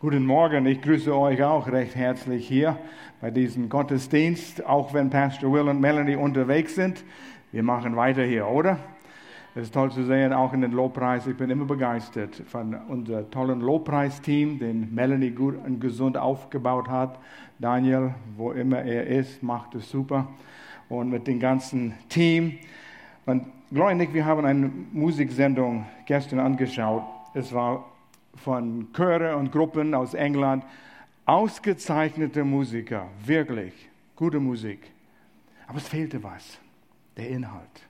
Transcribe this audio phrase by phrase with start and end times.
[0.00, 2.78] Guten Morgen, ich grüße euch auch recht herzlich hier
[3.20, 7.04] bei diesem Gottesdienst, auch wenn Pastor Will und Melanie unterwegs sind.
[7.52, 8.78] Wir machen weiter hier, oder?
[9.54, 11.26] Es ist toll zu sehen, auch in den Lobpreis.
[11.26, 17.18] Ich bin immer begeistert von unserem tollen Lobpreisteam, den Melanie gut und gesund aufgebaut hat.
[17.58, 20.28] Daniel, wo immer er ist, macht es super.
[20.88, 22.54] Und mit dem ganzen Team.
[23.26, 27.02] Und ich, wir haben eine Musiksendung gestern angeschaut.
[27.34, 27.84] Es war
[28.36, 30.64] von Chöre und Gruppen aus England.
[31.26, 33.74] Ausgezeichnete Musiker, wirklich
[34.16, 34.90] gute Musik.
[35.66, 36.58] Aber es fehlte was,
[37.16, 37.86] der Inhalt.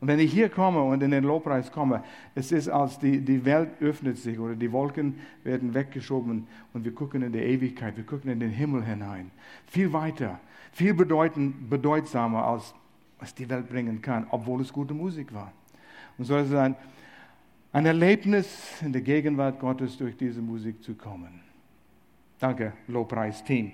[0.00, 3.44] Und wenn ich hier komme und in den Lobpreis komme, es ist, als die, die
[3.44, 8.04] Welt öffnet sich oder die Wolken werden weggeschoben und wir gucken in die Ewigkeit, wir
[8.04, 9.30] gucken in den Himmel hinein.
[9.66, 10.38] Viel weiter,
[10.72, 12.74] viel bedeutend, bedeutsamer, als
[13.18, 15.52] was die Welt bringen kann, obwohl es gute Musik war.
[16.18, 16.76] Und so ist es ein,
[17.76, 21.42] ein Erlebnis in der Gegenwart Gottes durch diese Musik zu kommen.
[22.38, 23.72] Danke, Lobpreis-Team.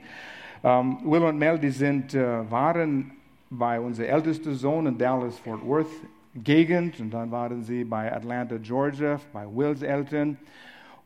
[0.65, 3.13] Ähm, Will und Mel, die sind, äh, waren
[3.49, 5.87] bei unserem ältesten Sohn in Dallas, Fort Worth
[6.35, 10.37] Gegend und dann waren sie bei Atlanta, Georgia, bei Wills Eltern.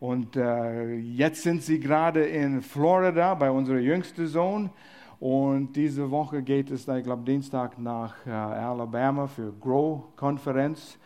[0.00, 4.70] Und äh, jetzt sind sie gerade in Florida bei unserem jüngsten Sohn.
[5.20, 10.98] Und diese Woche geht es, ich glaube, Dienstag nach äh, Alabama für Grow-Konferenz.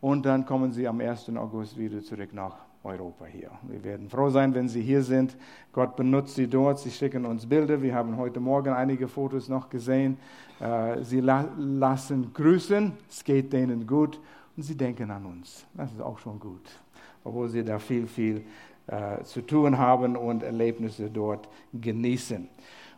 [0.00, 1.30] Und dann kommen sie am 1.
[1.36, 3.50] August wieder zurück nach Europa hier.
[3.62, 5.36] Wir werden froh sein, wenn Sie hier sind.
[5.72, 6.78] Gott benutzt Sie dort.
[6.78, 7.82] Sie schicken uns Bilder.
[7.82, 10.16] Wir haben heute Morgen einige Fotos noch gesehen.
[10.60, 12.92] Äh, sie lassen grüßen.
[13.08, 14.20] Es geht denen gut.
[14.56, 15.66] Und sie denken an uns.
[15.74, 16.70] Das ist auch schon gut.
[17.24, 18.44] Obwohl sie da viel, viel
[18.86, 22.48] äh, zu tun haben und Erlebnisse dort genießen.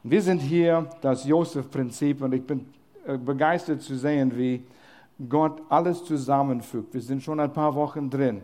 [0.02, 2.66] wir sind hier das Josef-Prinzip und ich bin
[3.06, 4.62] äh, begeistert zu sehen, wie
[5.28, 6.94] Gott alles zusammenfügt.
[6.94, 8.42] Wir sind schon ein paar Wochen drin.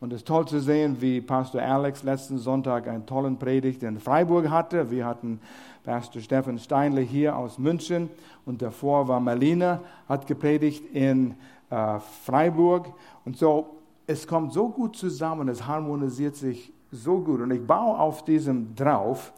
[0.00, 3.98] Und es ist toll zu sehen, wie Pastor Alex letzten Sonntag einen tollen Predigt in
[3.98, 4.90] Freiburg hatte.
[4.90, 5.40] Wir hatten
[5.82, 8.08] Pastor Stefan Steinle hier aus München
[8.44, 11.34] und davor war Marlene, hat gepredigt in
[11.70, 12.92] äh, Freiburg.
[13.24, 17.40] Und so, es kommt so gut zusammen, es harmonisiert sich so gut.
[17.40, 19.32] Und ich baue auf diesem drauf.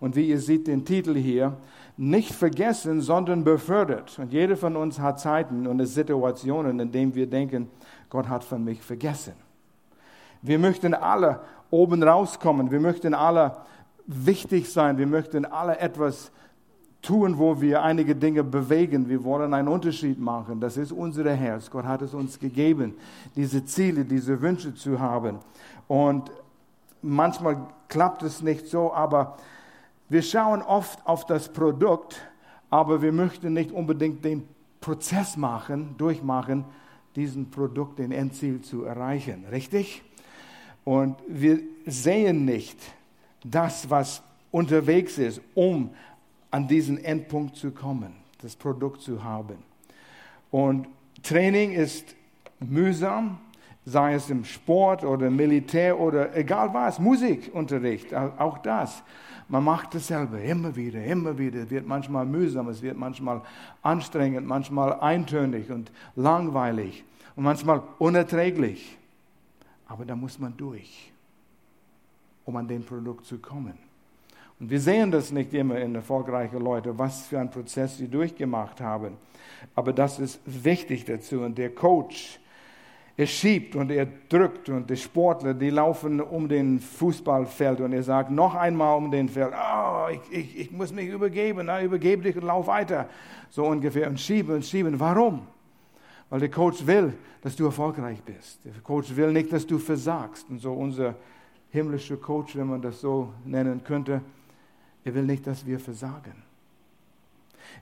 [0.00, 1.56] Und wie ihr seht den Titel hier,
[1.96, 4.18] nicht vergessen, sondern befördert.
[4.18, 7.68] Und jeder von uns hat Zeiten und Situationen, in denen wir denken,
[8.10, 9.32] Gott hat von mich vergessen.
[10.42, 11.40] Wir möchten alle
[11.70, 12.70] oben rauskommen.
[12.70, 13.56] Wir möchten alle
[14.06, 14.98] wichtig sein.
[14.98, 16.30] Wir möchten alle etwas
[17.02, 19.08] tun, wo wir einige Dinge bewegen.
[19.08, 20.60] Wir wollen einen Unterschied machen.
[20.60, 21.70] Das ist unser Herz.
[21.70, 22.94] Gott hat es uns gegeben,
[23.34, 25.38] diese Ziele, diese Wünsche zu haben.
[25.88, 26.30] Und
[27.02, 27.58] manchmal
[27.88, 29.36] klappt es nicht so, aber
[30.08, 32.20] wir schauen oft auf das Produkt,
[32.70, 34.46] aber wir möchten nicht unbedingt den
[34.80, 36.64] Prozess machen, durchmachen,
[37.16, 39.44] diesen Produkt, den Endziel zu erreichen.
[39.50, 40.02] Richtig?
[40.84, 42.78] Und wir sehen nicht
[43.42, 45.90] das, was unterwegs ist, um
[46.50, 49.56] an diesen Endpunkt zu kommen, das Produkt zu haben.
[50.50, 50.86] Und
[51.22, 52.14] Training ist
[52.60, 53.38] mühsam,
[53.84, 59.02] sei es im Sport oder Militär oder egal was, Musikunterricht, auch das.
[59.48, 61.62] Man macht dasselbe immer wieder, immer wieder.
[61.62, 63.42] Es wird manchmal mühsam, es wird manchmal
[63.82, 67.04] anstrengend, manchmal eintönig und langweilig
[67.36, 68.98] und manchmal unerträglich.
[69.86, 71.12] Aber da muss man durch,
[72.44, 73.74] um an den Produkt zu kommen.
[74.58, 78.80] Und wir sehen das nicht immer in erfolgreichen Leuten, was für einen Prozess sie durchgemacht
[78.80, 79.16] haben.
[79.74, 81.40] Aber das ist wichtig dazu.
[81.40, 82.40] Und der Coach,
[83.18, 88.02] er schiebt und er drückt und die Sportler, die laufen um den Fußballfeld und er
[88.02, 92.24] sagt noch einmal um den Feld, oh, ich, ich, ich muss mich übergeben, na, übergebe
[92.24, 93.08] dich und lauf weiter.
[93.48, 95.00] So ungefähr und schieben und schieben.
[95.00, 95.46] Warum?
[96.28, 98.62] Weil der Coach will, dass du erfolgreich bist.
[98.64, 100.50] Der Coach will nicht, dass du versagst.
[100.50, 101.14] Und so unser
[101.70, 104.20] himmlischer Coach, wenn man das so nennen könnte,
[105.04, 106.45] er will nicht, dass wir versagen.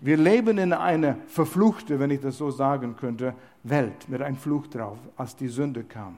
[0.01, 4.67] Wir leben in einer verfluchte, wenn ich das so sagen könnte, Welt mit einem Fluch
[4.67, 6.17] drauf, als die Sünde kam.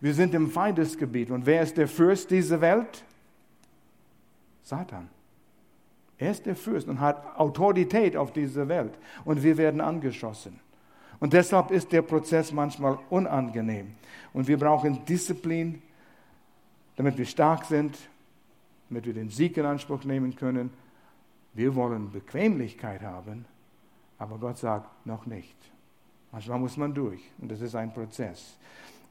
[0.00, 1.30] Wir sind im Feindesgebiet.
[1.30, 3.04] Und wer ist der Fürst dieser Welt?
[4.62, 5.08] Satan.
[6.18, 8.92] Er ist der Fürst und hat Autorität auf dieser Welt.
[9.24, 10.60] Und wir werden angeschossen.
[11.20, 13.94] Und deshalb ist der Prozess manchmal unangenehm.
[14.32, 15.82] Und wir brauchen Disziplin,
[16.96, 17.96] damit wir stark sind,
[18.88, 20.70] damit wir den Sieg in Anspruch nehmen können.
[21.54, 23.44] Wir wollen Bequemlichkeit haben,
[24.18, 25.56] aber Gott sagt noch nicht.
[26.30, 28.58] Manchmal muss man durch und das ist ein Prozess.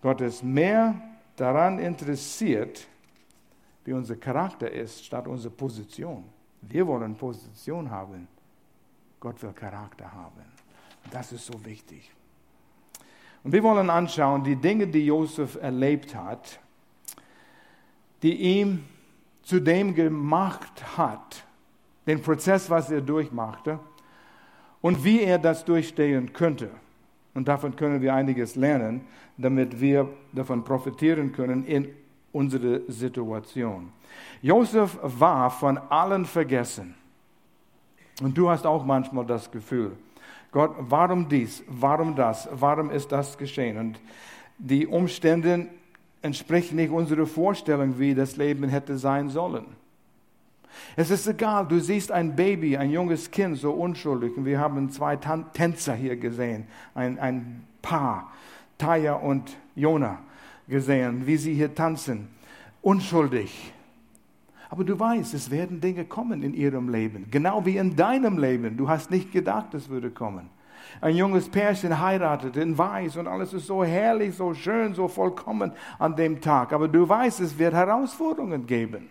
[0.01, 0.95] Gott ist mehr
[1.35, 2.87] daran interessiert,
[3.85, 6.25] wie unser Charakter ist, statt unsere Position.
[6.61, 8.27] Wir wollen Position haben.
[9.19, 10.45] Gott will Charakter haben.
[11.09, 12.11] Das ist so wichtig.
[13.43, 16.59] Und wir wollen anschauen, die Dinge, die Josef erlebt hat,
[18.21, 18.83] die ihm
[19.41, 21.46] zu dem gemacht hat,
[22.07, 23.79] den Prozess, was er durchmachte
[24.81, 26.69] und wie er das durchstehen könnte.
[27.33, 29.01] Und davon können wir einiges lernen,
[29.37, 31.89] damit wir davon profitieren können in
[32.31, 33.91] unserer Situation.
[34.41, 36.95] Josef war von allen vergessen.
[38.21, 39.91] Und du hast auch manchmal das Gefühl,
[40.51, 43.77] Gott, warum dies, warum das, warum ist das geschehen?
[43.77, 43.99] Und
[44.57, 45.67] die Umstände
[46.23, 49.76] entsprechen nicht unserer Vorstellung, wie das Leben hätte sein sollen.
[50.95, 54.37] Es ist egal, du siehst ein Baby, ein junges Kind, so unschuldig.
[54.37, 58.31] Und wir haben zwei Tänzer hier gesehen, ein, ein Paar,
[58.77, 60.19] Taya und Jona,
[60.67, 62.27] gesehen, wie sie hier tanzen.
[62.81, 63.73] Unschuldig.
[64.69, 68.75] Aber du weißt, es werden Dinge kommen in ihrem Leben, genau wie in deinem Leben.
[68.75, 70.49] Du hast nicht gedacht, es würde kommen.
[70.99, 75.71] Ein junges Pärchen heiratet in Weiß und alles ist so herrlich, so schön, so vollkommen
[75.99, 76.73] an dem Tag.
[76.73, 79.09] Aber du weißt, es wird Herausforderungen geben.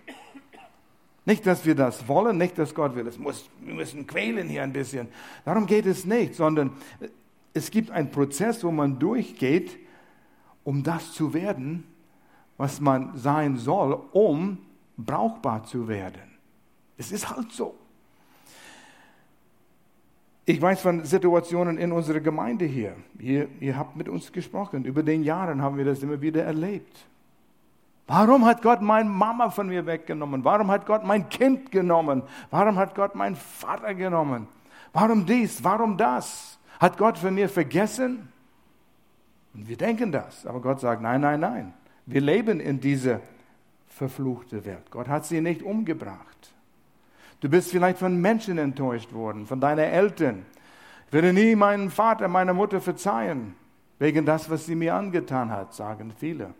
[1.26, 4.62] Nicht, dass wir das wollen, nicht, dass Gott will, es muss, wir müssen quälen hier
[4.62, 5.08] ein bisschen.
[5.44, 6.70] Darum geht es nicht, sondern
[7.52, 9.76] es gibt einen Prozess, wo man durchgeht,
[10.62, 11.84] um das zu werden,
[12.56, 14.58] was man sein soll, um
[14.96, 16.38] brauchbar zu werden.
[16.96, 17.74] Es ist halt so.
[20.44, 22.94] Ich weiß von Situationen in unserer Gemeinde hier.
[23.18, 24.84] Ihr, ihr habt mit uns gesprochen.
[24.84, 27.04] Über den Jahren haben wir das immer wieder erlebt.
[28.06, 30.44] Warum hat Gott meine Mama von mir weggenommen?
[30.44, 32.22] Warum hat Gott mein Kind genommen?
[32.50, 34.46] Warum hat Gott meinen Vater genommen?
[34.92, 35.62] Warum dies?
[35.64, 36.58] Warum das?
[36.78, 38.28] Hat Gott von mir vergessen?
[39.54, 40.46] Und wir denken das.
[40.46, 41.74] Aber Gott sagt, nein, nein, nein.
[42.04, 43.20] Wir leben in dieser
[43.88, 44.90] verfluchten Welt.
[44.90, 46.52] Gott hat sie nicht umgebracht.
[47.40, 50.46] Du bist vielleicht von Menschen enttäuscht worden, von deinen Eltern.
[51.06, 53.54] Ich werde nie meinen Vater, meiner Mutter verzeihen,
[53.98, 56.54] wegen das, was sie mir angetan hat, sagen viele.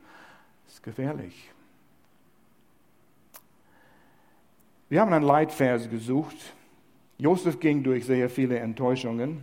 [0.87, 1.51] Gefährlich.
[4.89, 6.37] Wir haben einen Leitvers gesucht.
[7.19, 9.43] Josef ging durch sehr viele Enttäuschungen.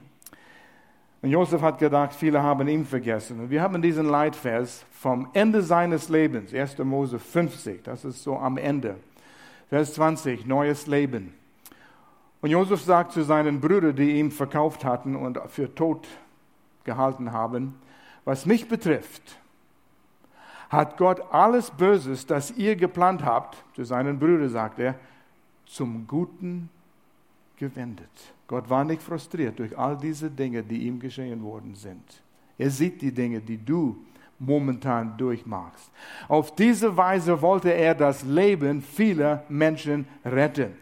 [1.22, 3.42] Und Josef hat gedacht, viele haben ihn vergessen.
[3.42, 6.78] Und wir haben diesen Leitvers vom Ende seines Lebens, 1.
[6.78, 8.96] Mose 50, das ist so am Ende.
[9.68, 11.34] Vers 20, neues Leben.
[12.40, 16.08] Und Josef sagt zu seinen Brüdern, die ihn verkauft hatten und für tot
[16.86, 17.76] gehalten haben,
[18.24, 19.43] was mich betrifft,
[20.74, 24.96] hat Gott alles Böses, das ihr geplant habt, zu seinen Brüdern sagt er,
[25.66, 26.70] zum Guten
[27.58, 28.10] gewendet.
[28.48, 32.04] Gott war nicht frustriert durch all diese Dinge, die ihm geschehen worden sind.
[32.58, 33.98] Er sieht die Dinge, die du
[34.40, 35.92] momentan durchmachst.
[36.28, 40.74] Auf diese Weise wollte er das Leben vieler Menschen retten.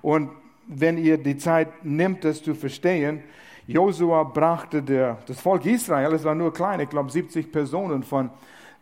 [0.00, 0.30] Und
[0.66, 3.22] wenn ihr die Zeit nimmt, das zu verstehen,
[3.66, 8.30] Josua brachte der, das Volk Israel, es war nur klein, ich glaube 70 Personen von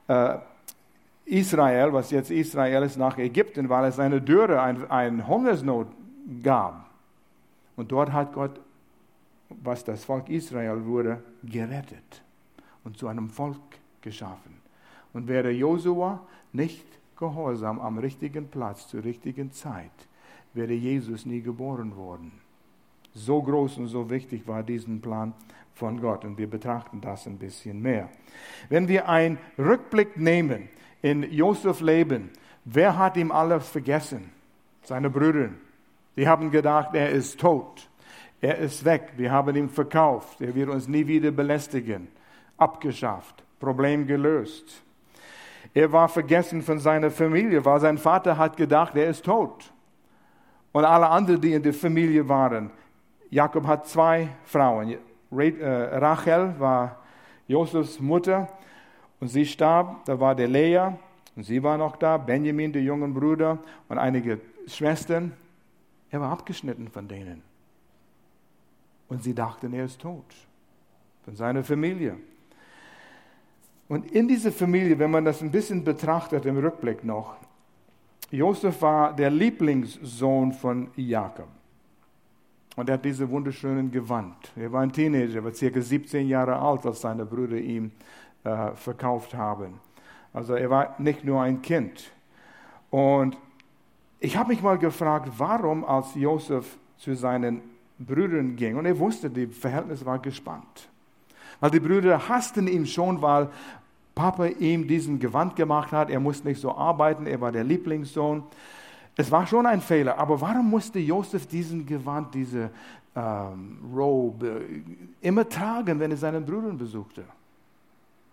[0.06, 0.38] äh,
[1.28, 5.88] Israel, was jetzt Israel ist, nach Ägypten, weil es eine Dürre, ein, ein Hungersnot
[6.42, 6.88] gab.
[7.76, 8.60] Und dort hat Gott,
[9.50, 12.22] was das Volk Israel wurde, gerettet
[12.84, 13.60] und zu einem Volk
[14.00, 14.56] geschaffen.
[15.12, 16.20] Und wäre Josua
[16.52, 16.86] nicht
[17.16, 19.90] gehorsam am richtigen Platz zur richtigen Zeit,
[20.54, 22.32] wäre Jesus nie geboren worden.
[23.14, 25.34] So groß und so wichtig war diesen Plan
[25.74, 28.08] von Gott und wir betrachten das ein bisschen mehr.
[28.68, 30.68] Wenn wir einen Rückblick nehmen
[31.02, 32.30] in Josefs Leben,
[32.64, 34.30] wer hat ihm alles vergessen?
[34.82, 35.50] Seine Brüder,
[36.18, 37.88] Sie haben gedacht, er ist tot.
[38.40, 39.12] Er ist weg.
[39.16, 40.40] Wir haben ihn verkauft.
[40.40, 42.08] Er wird uns nie wieder belästigen.
[42.56, 43.44] Abgeschafft.
[43.60, 44.82] Problem gelöst.
[45.74, 49.72] Er war vergessen von seiner Familie, weil sein Vater hat gedacht, er ist tot.
[50.72, 52.72] Und alle anderen, die in der Familie waren.
[53.30, 54.96] Jakob hat zwei Frauen.
[55.30, 55.64] Äh,
[55.98, 56.96] Rachel war
[57.46, 58.48] Josefs Mutter
[59.20, 60.04] und sie starb.
[60.04, 60.92] Da war der Lea
[61.36, 62.16] und sie war noch da.
[62.16, 63.58] Benjamin, der jungen Bruder
[63.88, 65.32] und einige Schwestern.
[66.10, 67.42] Er war abgeschnitten von denen.
[69.08, 70.24] Und sie dachten, er ist tot.
[71.24, 72.16] Von seiner Familie.
[73.88, 77.36] Und in dieser Familie, wenn man das ein bisschen betrachtet im Rückblick noch,
[78.30, 81.48] Josef war der Lieblingssohn von Jakob.
[82.76, 84.36] Und er hat diese wunderschönen Gewand.
[84.54, 87.90] Er war ein Teenager, war circa 17 Jahre alt, als seine Brüder ihn
[88.44, 89.80] äh, verkauft haben.
[90.32, 92.10] Also er war nicht nur ein Kind.
[92.90, 93.36] Und
[94.20, 97.62] ich habe mich mal gefragt, warum als Josef zu seinen
[97.98, 100.88] Brüdern ging, und er wusste, die Verhältnis war gespannt.
[101.60, 103.48] Weil die Brüder hassten ihn schon, weil
[104.14, 106.10] Papa ihm diesen Gewand gemacht hat.
[106.10, 108.42] Er musste nicht so arbeiten, er war der Lieblingssohn.
[109.16, 112.70] Es war schon ein Fehler, aber warum musste Josef diesen Gewand, diese
[113.14, 114.62] ähm, Robe
[115.20, 117.24] immer tragen, wenn er seinen Brüdern besuchte?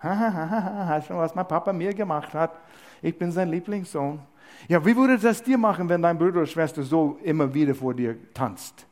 [0.87, 2.51] Hast du, was mein Papa mir gemacht hat?
[3.01, 4.19] Ich bin sein Lieblingssohn.
[4.67, 7.93] Ja, wie würde das dir machen, wenn dein Bruder oder Schwester so immer wieder vor
[7.93, 8.85] dir tanzt?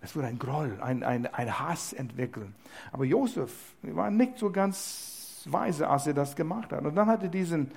[0.00, 2.54] Es würde ein Groll, ein, ein, ein Hass entwickeln.
[2.90, 6.84] Aber Josef war nicht so ganz weise, als er das gemacht hat.
[6.84, 7.70] Und dann hat er diesen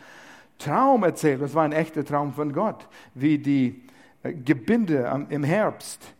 [0.57, 1.41] Traum erzählt.
[1.41, 3.83] Das war ein echter Traum von Gott, wie die
[4.23, 6.13] äh, Gebinde im Herbst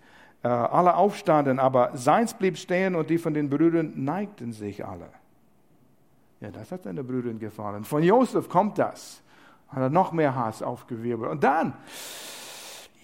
[0.44, 5.08] äh, alle aufstanden, aber seins blieb stehen und die von den Brüdern neigten sich alle.
[6.44, 7.86] Ja, das hat seine Brüdern gefallen.
[7.86, 9.22] Von Josef kommt das.
[9.70, 11.32] Hat er noch mehr Hass aufgewirbelt.
[11.32, 11.74] Und dann,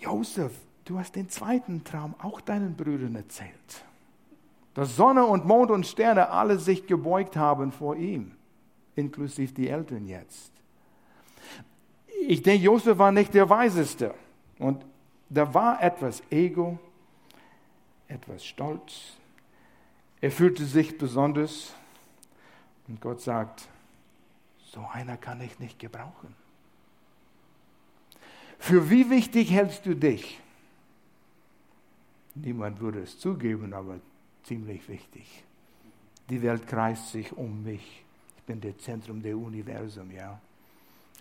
[0.02, 0.52] Josef,
[0.84, 3.86] du hast den zweiten Traum auch deinen Brüdern erzählt.
[4.74, 8.34] Dass Sonne und Mond und Sterne alle sich gebeugt haben vor ihm,
[8.98, 10.52] inklusive die Eltern jetzt.
[12.28, 14.14] Ich denke, Josef war nicht der Weiseste.
[14.58, 14.86] Und
[15.30, 16.78] da war etwas Ego,
[18.10, 19.14] etwas Stolz.
[20.20, 21.74] Er fühlte sich besonders.
[22.90, 23.68] Und Gott sagt,
[24.66, 26.36] so einer kann ich nicht gebrauchen.
[28.58, 30.40] Für wie wichtig hältst du dich?
[32.36, 34.00] Niemand würde es zugeben, aber
[34.44, 35.44] ziemlich wichtig.
[36.30, 38.04] Die Welt kreist sich um mich.
[38.38, 40.40] Ich bin das Zentrum des Universums, ja.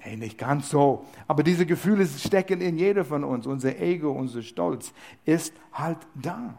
[0.00, 1.06] Hey, nicht ganz so.
[1.26, 3.46] Aber diese Gefühle stecken in jeder von uns.
[3.46, 4.92] Unser Ego, unser Stolz
[5.24, 6.58] ist halt da.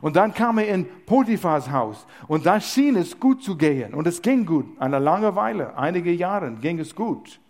[0.00, 3.94] Und dann kam er in Potiphas Haus und da schien es gut zu gehen.
[3.94, 4.66] Und es ging gut.
[4.78, 7.40] Eine lange Weile, einige Jahre ging es gut.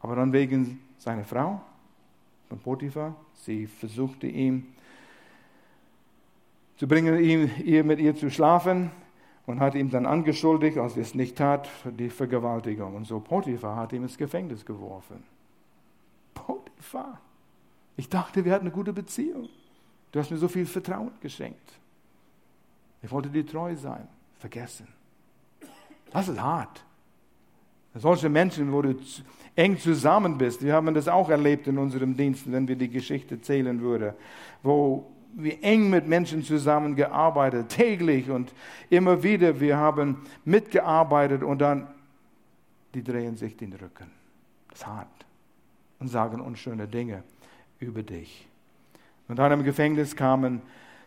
[0.00, 1.60] Aber dann wegen seiner Frau
[2.48, 4.66] von Potiphar, sie versuchte ihm
[6.76, 8.90] zu bringen, ihm, ihr mit ihr zu schlafen
[9.46, 12.94] und hat ihm dann angeschuldigt, als er es nicht tat, für die Vergewaltigung.
[12.94, 15.22] Und so Potiphar hat ihm ins Gefängnis geworfen.
[16.32, 17.20] Potiphar.
[17.96, 19.48] Ich dachte, wir hatten eine gute Beziehung.
[20.12, 21.72] Du hast mir so viel Vertrauen geschenkt.
[23.02, 24.06] Ich wollte dir treu sein.
[24.38, 24.88] Vergessen.
[26.10, 26.84] Das ist hart.
[27.94, 28.96] Solche Menschen, wo du
[29.56, 33.40] eng zusammen bist, wir haben das auch erlebt in unserem Dienst, wenn wir die Geschichte
[33.40, 34.14] zählen würden,
[34.62, 38.52] wo wir eng mit Menschen zusammengearbeitet, täglich und
[38.90, 41.88] immer wieder, wir haben mitgearbeitet und dann,
[42.94, 44.10] die drehen sich den Rücken.
[44.70, 45.26] Das ist hart
[45.98, 47.22] und sagen unschöne Dinge
[47.78, 48.49] über dich.
[49.30, 50.60] Und dann im Gefängnis kamen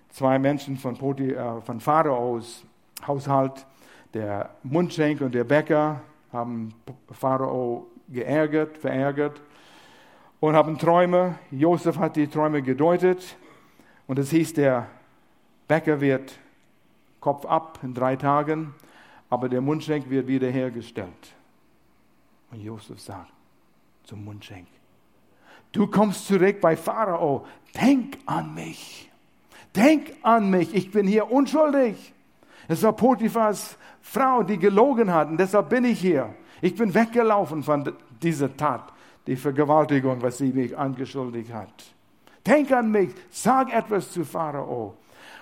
[0.10, 2.64] zwei Menschen von, Poti, äh, von Pharaos
[3.06, 3.66] Haushalt,
[4.14, 6.00] der Mundschenk und der Bäcker,
[6.32, 6.74] haben
[7.12, 9.42] Pharao geärgert, verärgert
[10.40, 11.36] und haben Träume.
[11.52, 13.36] Josef hat die Träume gedeutet
[14.08, 14.88] und es hieß, der
[15.68, 16.40] Bäcker wird
[17.20, 18.74] Kopf ab in drei Tagen,
[19.30, 21.34] aber der Mundschenk wird wiederhergestellt.
[22.52, 23.34] Und Josef sagt
[24.06, 24.68] zum Mundschenk,
[25.74, 27.46] Du kommst zurück bei Pharao.
[27.76, 29.12] Denk an mich.
[29.76, 30.74] Denk an mich.
[30.74, 32.14] Ich bin hier unschuldig.
[32.68, 35.30] Es war Potiphas Frau, die gelogen hat.
[35.30, 36.34] Und deshalb bin ich hier.
[36.62, 38.94] Ich bin weggelaufen von dieser Tat,
[39.28, 41.74] die Vergewaltigung, was sie mich angeschuldigt hat.
[42.46, 43.10] Denk an mich.
[43.32, 44.96] Sag etwas zu Pharao.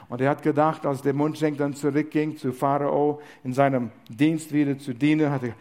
[0.07, 4.77] Und er hat gedacht, als der Mundschenk dann zurückging zu Pharao, in seinem Dienst wieder
[4.77, 5.53] zu dienen, hat er,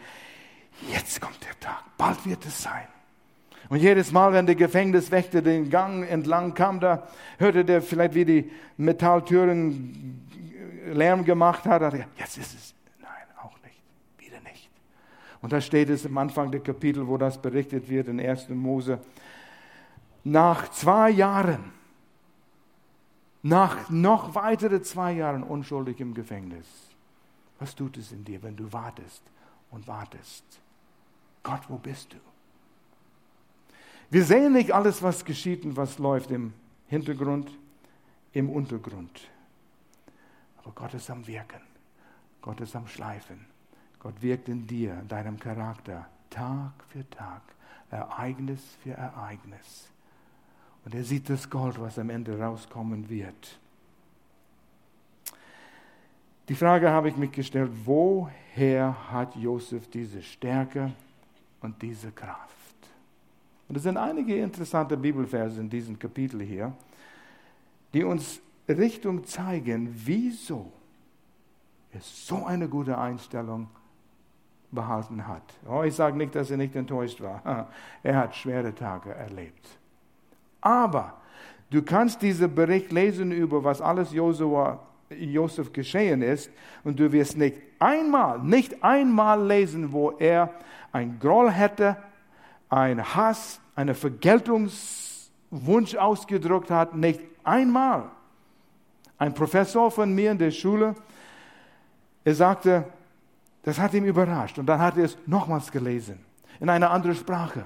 [0.91, 1.83] jetzt kommt der Tag.
[1.97, 2.87] Bald wird es sein.
[3.71, 8.25] Und jedes Mal, wenn der Gefängniswächter den Gang entlang kam, da hörte der vielleicht, wie
[8.25, 10.27] die Metalltüren
[10.91, 11.81] Lärm gemacht hat.
[11.81, 12.75] er, jetzt ist es.
[12.99, 13.09] Nein,
[13.41, 13.81] auch nicht.
[14.17, 14.69] Wieder nicht.
[15.41, 18.49] Und da steht es am Anfang der Kapitel, wo das berichtet wird in 1.
[18.49, 18.99] Mose.
[20.25, 21.71] Nach zwei Jahren,
[23.41, 26.67] nach noch weitere zwei Jahren unschuldig im Gefängnis.
[27.57, 29.23] Was tut es in dir, wenn du wartest
[29.69, 30.43] und wartest?
[31.41, 32.17] Gott, wo bist du?
[34.11, 36.51] Wir sehen nicht alles, was geschieht und was läuft im
[36.87, 37.49] Hintergrund,
[38.33, 39.21] im Untergrund.
[40.57, 41.61] Aber Gott ist am Wirken.
[42.41, 43.45] Gott ist am Schleifen.
[43.99, 47.41] Gott wirkt in dir, in deinem Charakter, Tag für Tag,
[47.89, 49.89] Ereignis für Ereignis.
[50.83, 53.59] Und er sieht das Gold, was am Ende rauskommen wird.
[56.49, 60.91] Die Frage habe ich mich gestellt, woher hat Josef diese Stärke
[61.61, 62.60] und diese Kraft?
[63.71, 66.73] Und es sind einige interessante Bibelverse in diesem Kapitel hier,
[67.93, 70.73] die uns Richtung zeigen, wieso
[71.93, 73.69] er so eine gute Einstellung
[74.71, 75.43] behalten hat.
[75.65, 77.69] Oh, ich sage nicht, dass er nicht enttäuscht war.
[78.03, 79.65] Er hat schwere Tage erlebt.
[80.59, 81.21] Aber
[81.69, 86.51] du kannst diesen Bericht lesen über was alles Josua, Josef geschehen ist
[86.83, 90.53] und du wirst nicht einmal, nicht einmal lesen, wo er
[90.91, 91.95] ein Groll hätte,
[92.71, 98.09] ein Hass, einen Vergeltungswunsch ausgedrückt hat, nicht einmal.
[99.17, 100.95] Ein Professor von mir in der Schule,
[102.23, 102.85] er sagte,
[103.63, 104.57] das hat ihn überrascht.
[104.57, 106.19] Und dann hat er es nochmals gelesen,
[106.59, 107.65] in einer anderen Sprache.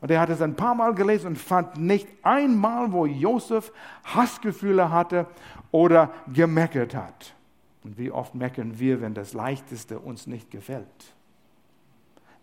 [0.00, 3.72] Und er hat es ein paar Mal gelesen und fand nicht einmal, wo Josef
[4.04, 5.26] Hassgefühle hatte
[5.72, 7.34] oder gemeckert hat.
[7.82, 11.15] Und wie oft meckern wir, wenn das Leichteste uns nicht gefällt?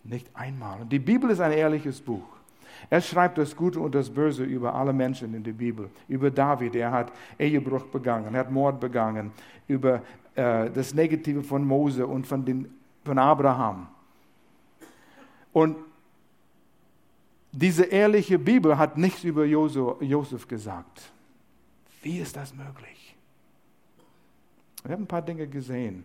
[0.03, 0.81] Nicht einmal.
[0.81, 2.25] Und die Bibel ist ein ehrliches Buch.
[2.89, 5.89] Er schreibt das Gute und das Böse über alle Menschen in der Bibel.
[6.07, 9.31] Über David, er hat Ehebruch begangen, er hat Mord begangen.
[9.67, 10.01] Über
[10.35, 12.73] äh, das Negative von Mose und von, den,
[13.05, 13.87] von Abraham.
[15.53, 15.77] Und
[17.51, 21.11] diese ehrliche Bibel hat nichts über Josef gesagt.
[22.01, 23.15] Wie ist das möglich?
[24.83, 26.03] Ich habe ein paar Dinge gesehen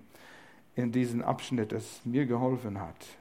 [0.76, 3.17] in diesem Abschnitt, das mir geholfen hat.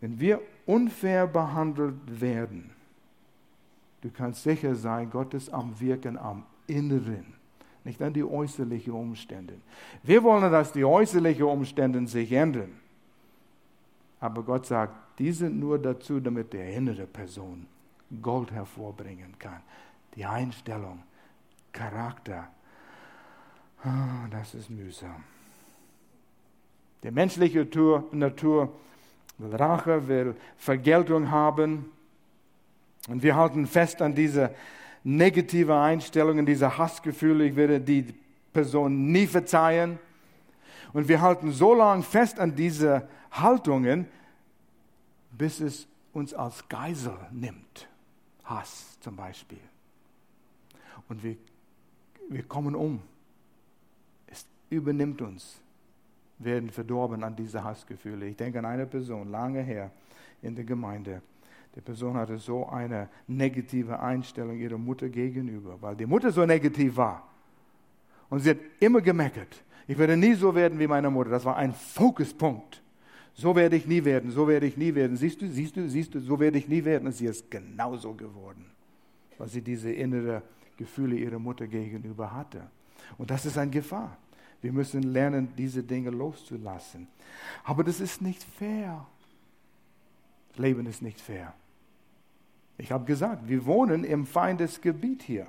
[0.00, 2.70] Wenn wir unfair behandelt werden,
[4.02, 7.34] du kannst sicher sein, Gott ist am Wirken am Inneren,
[7.84, 9.54] nicht an die äußerlichen Umstände.
[10.02, 12.72] Wir wollen, dass die äußerlichen Umstände sich ändern.
[14.20, 17.66] Aber Gott sagt, die sind nur dazu, damit die innere Person
[18.22, 19.62] Gold hervorbringen kann.
[20.14, 21.02] Die Einstellung,
[21.72, 22.48] Charakter,
[23.84, 25.22] oh, das ist mühsam.
[27.02, 28.72] Die menschliche Natur, Natur
[29.38, 31.90] will Rache, will Vergeltung haben.
[33.08, 34.54] Und wir halten fest an diese
[35.04, 37.46] negative Einstellungen, diese Hassgefühle.
[37.46, 38.14] Ich werde die
[38.52, 39.98] Person nie verzeihen.
[40.92, 44.06] Und wir halten so lange fest an diese Haltungen,
[45.30, 47.88] bis es uns als Geisel nimmt.
[48.44, 49.60] Hass zum Beispiel.
[51.08, 51.36] Und wir,
[52.28, 53.00] wir kommen um.
[54.26, 55.60] Es übernimmt uns
[56.38, 58.26] werden verdorben an diese Hassgefühle.
[58.26, 59.90] Ich denke an eine Person, lange her
[60.42, 61.22] in der Gemeinde.
[61.74, 66.96] Die Person hatte so eine negative Einstellung ihrer Mutter gegenüber, weil die Mutter so negativ
[66.96, 67.28] war.
[68.30, 69.62] Und sie hat immer gemeckert.
[69.86, 71.30] Ich werde nie so werden wie meine Mutter.
[71.30, 72.82] Das war ein Fokuspunkt.
[73.34, 75.16] So werde ich nie werden, so werde ich nie werden.
[75.16, 77.06] Siehst du, siehst du, siehst du, so werde ich nie werden.
[77.06, 78.66] Und sie ist genauso geworden,
[79.38, 80.42] weil sie diese innere
[80.76, 82.62] Gefühle ihrer Mutter gegenüber hatte.
[83.16, 84.18] Und das ist eine Gefahr.
[84.60, 87.06] Wir müssen lernen, diese Dinge loszulassen.
[87.64, 89.06] Aber das ist nicht fair.
[90.56, 91.54] Leben ist nicht fair.
[92.76, 95.46] Ich habe gesagt, wir wohnen im Feindesgebiet hier.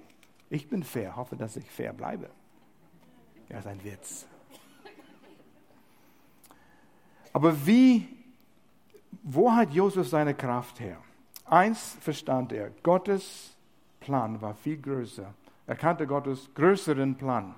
[0.49, 2.29] Ich bin fair, hoffe, dass ich fair bleibe.
[3.49, 4.25] Ja, ist ein Witz.
[7.33, 8.07] Aber wie,
[9.23, 10.97] wo hat Josef seine Kraft her?
[11.45, 13.55] Eins verstand er, Gottes
[13.99, 15.33] Plan war viel größer.
[15.67, 17.55] Er kannte Gottes größeren Plan.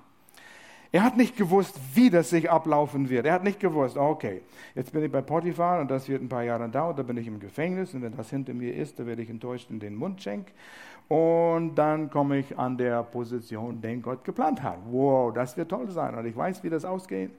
[0.92, 3.24] Er hat nicht gewusst, wie das sich ablaufen wird.
[3.24, 4.42] Er hat nicht gewusst, okay,
[4.74, 7.26] jetzt bin ich bei Potiphar und das wird ein paar Jahre dauern, da bin ich
[7.26, 10.22] im Gefängnis und wenn das hinter mir ist, dann werde ich enttäuscht in den Mund
[10.22, 10.52] schenken.
[11.08, 14.78] Und dann komme ich an der Position, den Gott geplant hat.
[14.84, 16.14] Wow, das wird toll sein.
[16.14, 17.30] Und ich weiß, wie das ausgeht.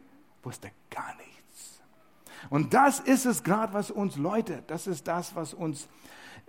[0.42, 1.82] Wusste gar nichts.
[2.50, 5.88] Und das ist es gerade, was uns Leute, das ist das, was uns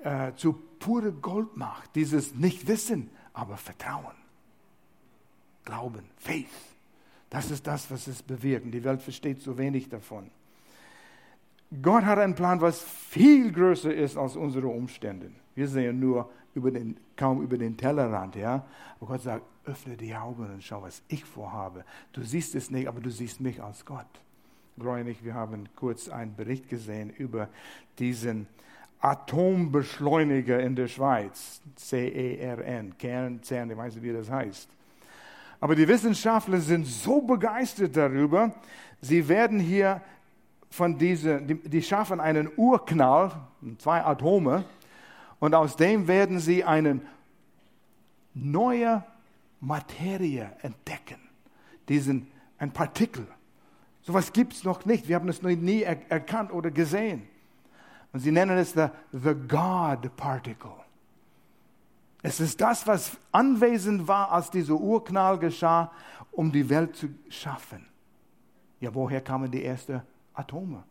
[0.02, 1.94] äh, zu pure Gold macht.
[1.94, 4.16] Dieses Nicht-Wissen, aber Vertrauen.
[5.64, 6.73] Glauben, Faith.
[7.34, 8.72] Das ist das, was es bewirkt.
[8.72, 10.30] Die Welt versteht so wenig davon.
[11.82, 15.32] Gott hat einen Plan, was viel größer ist als unsere Umstände.
[15.56, 18.36] Wir sehen nur über den, kaum über den Tellerrand.
[18.36, 18.64] Ja?
[19.00, 21.84] Aber Gott sagt, öffne die Augen und schau, was ich vorhabe.
[22.12, 24.06] Du siehst es nicht, aber du siehst mich als Gott.
[24.78, 27.48] Gläubig, wir haben kurz einen Bericht gesehen über
[27.98, 28.46] diesen
[29.00, 34.68] Atombeschleuniger in der Schweiz, CERN, Kern, CERN, ich weiß nicht, wie das heißt.
[35.64, 38.54] Aber die Wissenschaftler sind so begeistert darüber,
[39.00, 40.02] sie werden hier
[40.68, 43.32] von diese, die, die schaffen einen Urknall,
[43.78, 44.66] zwei Atome,
[45.40, 47.00] und aus dem werden sie eine
[48.34, 49.04] neue
[49.60, 51.16] Materie entdecken.
[51.88, 52.26] Diesen,
[52.58, 53.26] ein Partikel.
[54.02, 55.08] So etwas gibt es noch nicht.
[55.08, 57.22] Wir haben es noch nie er erkannt oder gesehen.
[58.12, 60.83] Und sie nennen es the, the God Particle.
[62.26, 65.92] Es ist das, was anwesend war, als dieser Urknall geschah,
[66.32, 67.84] um die Welt zu schaffen.
[68.80, 70.00] Ja, woher kamen die ersten
[70.32, 70.82] Atome?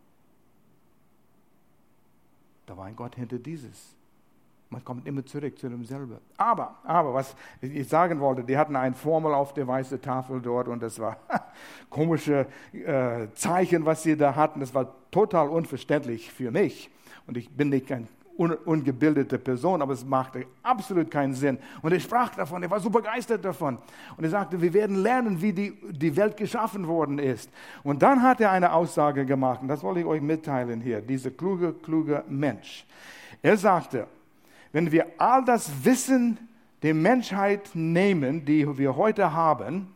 [2.67, 3.95] Da war ein Gott hinter dieses.
[4.69, 6.19] Man kommt immer zurück zu demselben.
[6.37, 10.67] Aber, aber, was ich sagen wollte, die hatten eine Formel auf der weißen Tafel dort
[10.67, 11.17] und das war
[11.89, 14.59] komische äh, Zeichen, was sie da hatten.
[14.59, 16.91] Das war total unverständlich für mich.
[17.25, 21.57] Und ich bin nicht ein un ungebildete Person, aber es machte absolut keinen Sinn.
[21.81, 23.77] Und er sprach davon, er war so begeistert davon.
[24.17, 27.49] Und er sagte, wir werden lernen, wie die, die Welt geschaffen worden ist.
[27.83, 31.31] Und dann hat er eine Aussage gemacht, und das wollte ich euch mitteilen hier, dieser
[31.31, 32.85] kluge, kluge Mensch.
[33.41, 34.07] Er sagte,
[34.71, 36.37] wenn wir all das Wissen
[36.81, 39.93] der Menschheit nehmen, die wir heute haben,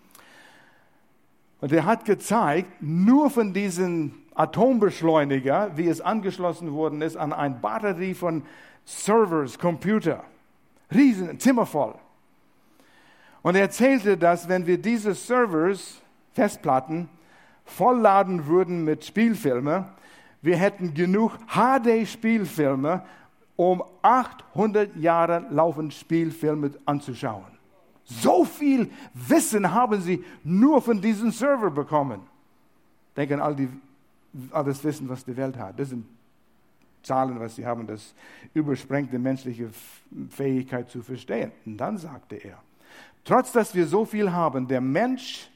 [1.59, 7.55] Und er hat gezeigt, nur von diesem Atombeschleuniger, wie es angeschlossen worden ist an eine
[7.55, 8.43] Batterie von
[8.85, 10.23] Servers, Computer,
[10.93, 11.95] riesen, zimmervoll.
[13.41, 16.01] Und er erzählte, dass wenn wir diese Servers,
[16.33, 17.09] Festplatten,
[17.65, 19.85] vollladen würden mit Spielfilmen,
[20.41, 23.03] wir hätten genug HD-Spielfilme,
[23.55, 27.57] um 800 Jahre laufend Spielfilme anzuschauen.
[28.03, 32.21] So viel Wissen haben sie nur von diesem Server bekommen.
[33.17, 33.67] Denken all, die,
[34.51, 35.79] all das Wissen, was die Welt hat.
[35.79, 36.05] Das sind
[37.03, 38.13] Zahlen, was sie haben, das
[38.53, 39.69] übersprengt die menschliche
[40.29, 41.51] Fähigkeit zu verstehen.
[41.65, 42.61] Und dann sagte er,
[43.23, 45.49] trotz dass wir so viel haben, der Mensch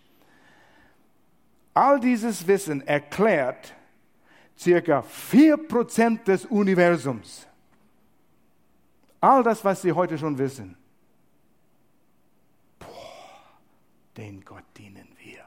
[1.73, 3.73] all dieses Wissen erklärt
[4.57, 7.47] circa 4% des Universums.
[9.19, 10.77] All das, was Sie heute schon wissen.
[12.79, 12.87] Boah,
[14.17, 15.45] den Gott dienen wir.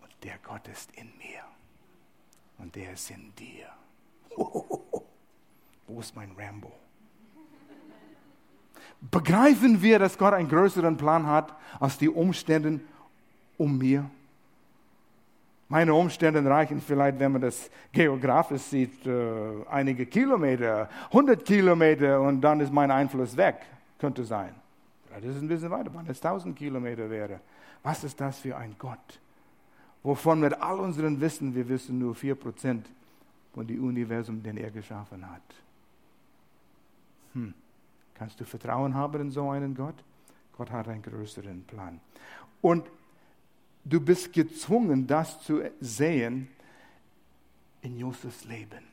[0.00, 1.42] Und der Gott ist in mir.
[2.58, 3.66] Und der ist in dir.
[5.86, 6.72] Wo ist mein Rambo?
[9.10, 12.80] Begreifen wir, dass Gott einen größeren Plan hat als die Umstände
[13.58, 14.08] um mir?
[15.68, 22.42] Meine Umstände reichen vielleicht, wenn man das geografisch sieht, äh, einige Kilometer, 100 Kilometer und
[22.42, 23.56] dann ist mein Einfluss weg.
[23.98, 24.54] Könnte sein.
[25.10, 27.40] Das ist ein bisschen weiter, wenn es 1000 Kilometer wäre.
[27.82, 29.18] Was ist das für ein Gott?
[30.02, 32.82] Wovon mit all unserem Wissen, wir wissen nur 4%
[33.54, 35.42] von dem Universum, den er geschaffen hat.
[37.34, 37.54] Hm.
[38.14, 39.94] Kannst du Vertrauen haben in so einen Gott?
[40.56, 42.00] Gott hat einen größeren Plan.
[42.60, 42.84] Und
[43.84, 46.48] Du bist gezwungen, das zu sehen
[47.80, 48.91] in Josefs Leben.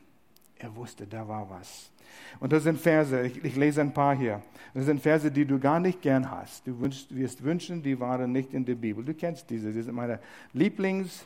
[0.60, 1.90] Er wusste, da war was.
[2.38, 4.42] Und das sind Verse, ich, ich, lese ein paar hier.
[4.74, 6.66] Das sind Verse, die du gar nicht gern hast.
[6.66, 9.04] Du wünschst, wirst wünschen, die waren nicht in der Bibel.
[9.04, 10.20] Du kennst diese, die sind meine
[10.54, 11.24] Lieblings-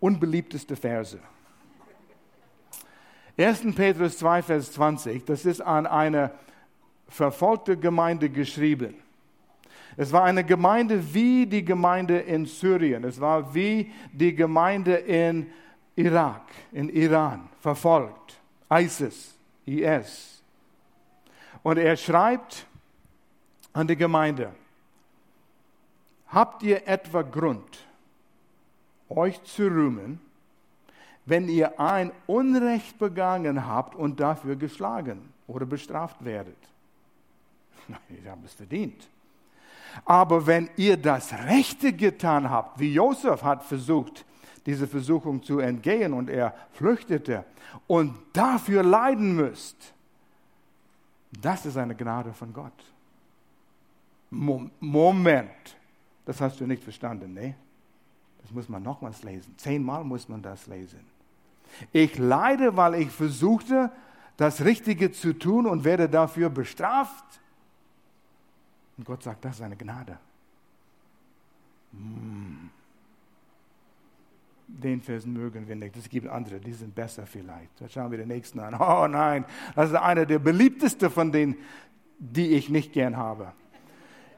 [0.00, 1.18] unbeliebteste Verse.
[3.38, 3.74] 1.
[3.74, 6.30] Petrus 2, Vers 20, das ist an eine
[7.08, 8.94] verfolgte Gemeinde geschrieben.
[9.98, 13.04] Es war eine Gemeinde wie die Gemeinde in Syrien.
[13.04, 15.46] Es war wie die Gemeinde in
[15.96, 18.38] Irak, in Iran, verfolgt.
[18.70, 20.42] ISIS, IS.
[21.62, 22.66] Und er schreibt
[23.72, 24.52] an die Gemeinde,
[26.28, 27.78] habt ihr etwa Grund,
[29.08, 30.20] euch zu rühmen,
[31.24, 36.58] wenn ihr ein Unrecht begangen habt und dafür geschlagen oder bestraft werdet?
[37.88, 39.08] Nein, ich habe es verdient.
[40.04, 44.25] Aber wenn ihr das Rechte getan habt, wie Josef hat versucht,
[44.66, 47.44] diese Versuchung zu entgehen und er flüchtete
[47.86, 49.94] und dafür leiden müsst,
[51.40, 52.84] das ist eine Gnade von Gott.
[54.30, 55.76] Moment,
[56.24, 57.54] das hast du nicht verstanden, ne?
[58.42, 59.54] Das muss man nochmals lesen.
[59.56, 61.00] Zehnmal muss man das lesen.
[61.92, 63.90] Ich leide, weil ich versuchte,
[64.36, 67.40] das Richtige zu tun und werde dafür bestraft.
[68.96, 70.18] Und Gott sagt, das ist eine Gnade.
[71.92, 72.65] Mm.
[74.68, 75.96] Den Vers mögen wir nicht.
[75.96, 77.80] Es gibt andere, die sind besser vielleicht.
[77.80, 78.74] Da schauen wir den nächsten an.
[78.74, 81.56] Oh nein, das ist einer der beliebtesten von denen,
[82.18, 83.52] die ich nicht gern habe.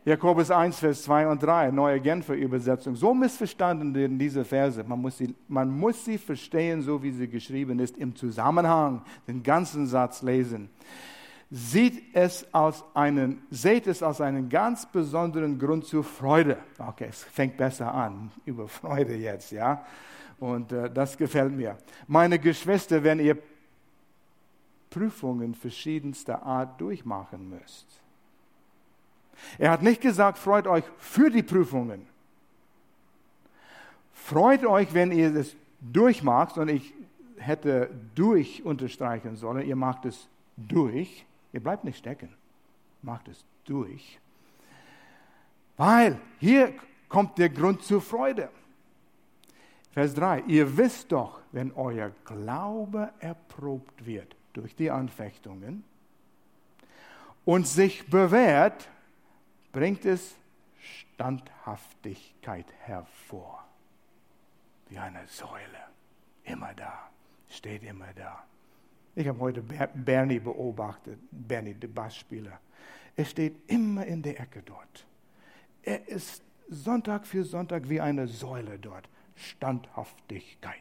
[0.05, 2.95] Jakobus 1, Vers 2 und 3, neue Genfer Übersetzung.
[2.95, 4.83] So missverstanden in diese Verse.
[4.85, 9.43] Man muss, sie, man muss sie verstehen, so wie sie geschrieben ist, im Zusammenhang, den
[9.43, 10.71] ganzen Satz lesen
[11.51, 16.59] sieht es aus einen, seht es aus einem ganz besonderen Grund zur Freude.
[16.79, 19.85] Okay, es fängt besser an, über Freude jetzt, ja.
[20.39, 21.77] Und äh, das gefällt mir.
[22.07, 23.39] Meine Geschwister, wenn ihr
[24.91, 27.87] Prüfungen verschiedenster Art durchmachen müsst.
[29.59, 32.07] Er hat nicht gesagt, freut euch für die Prüfungen.
[34.13, 36.93] Freut euch, wenn ihr es durchmacht, und ich
[37.39, 41.25] hätte durch unterstreichen sollen, ihr macht es durch.
[41.53, 42.35] Ihr bleibt nicht stecken.
[43.03, 44.19] Macht es durch.
[45.77, 46.75] Weil hier
[47.09, 48.51] kommt der Grund zur Freude.
[49.93, 50.41] Vers 3.
[50.43, 55.85] Ihr wisst doch, wenn euer Glaube erprobt wird durch die Anfechtungen
[57.45, 58.89] und sich bewährt,
[59.73, 60.37] bringt es
[60.81, 63.65] Standhaftigkeit hervor.
[64.89, 65.63] Wie eine Säule.
[66.45, 67.09] Immer da.
[67.49, 68.45] Steht immer da.
[69.19, 72.61] Ich habe heute Bernie beobachtet, Bernie, der Bassspieler.
[73.17, 75.05] Er steht immer in der Ecke dort.
[75.83, 79.09] Er ist Sonntag für Sonntag wie eine Säule dort.
[79.35, 80.73] Standhaftigkeit.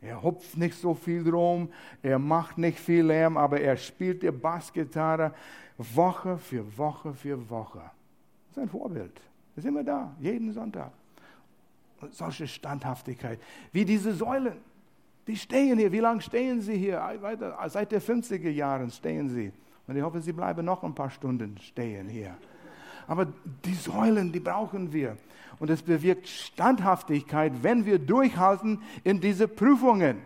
[0.00, 1.70] Er hupft nicht so viel rum,
[2.02, 5.34] er macht nicht viel Lärm, aber er spielt die Bassgitarre
[5.76, 7.82] Woche für Woche für Woche.
[8.48, 9.20] Das ist ein Vorbild.
[9.56, 10.90] Ist immer da, jeden Sonntag.
[12.00, 13.40] Und solche Standhaftigkeit,
[13.72, 14.56] wie diese Säulen.
[15.26, 15.90] Die stehen hier.
[15.90, 17.02] Wie lange stehen sie hier?
[17.68, 19.52] Seit den 50er Jahren stehen sie.
[19.86, 22.36] Und ich hoffe, sie bleiben noch ein paar Stunden stehen hier.
[23.06, 23.26] Aber
[23.64, 25.16] die Säulen, die brauchen wir.
[25.58, 30.18] Und es bewirkt Standhaftigkeit, wenn wir durchhalten in diese Prüfungen.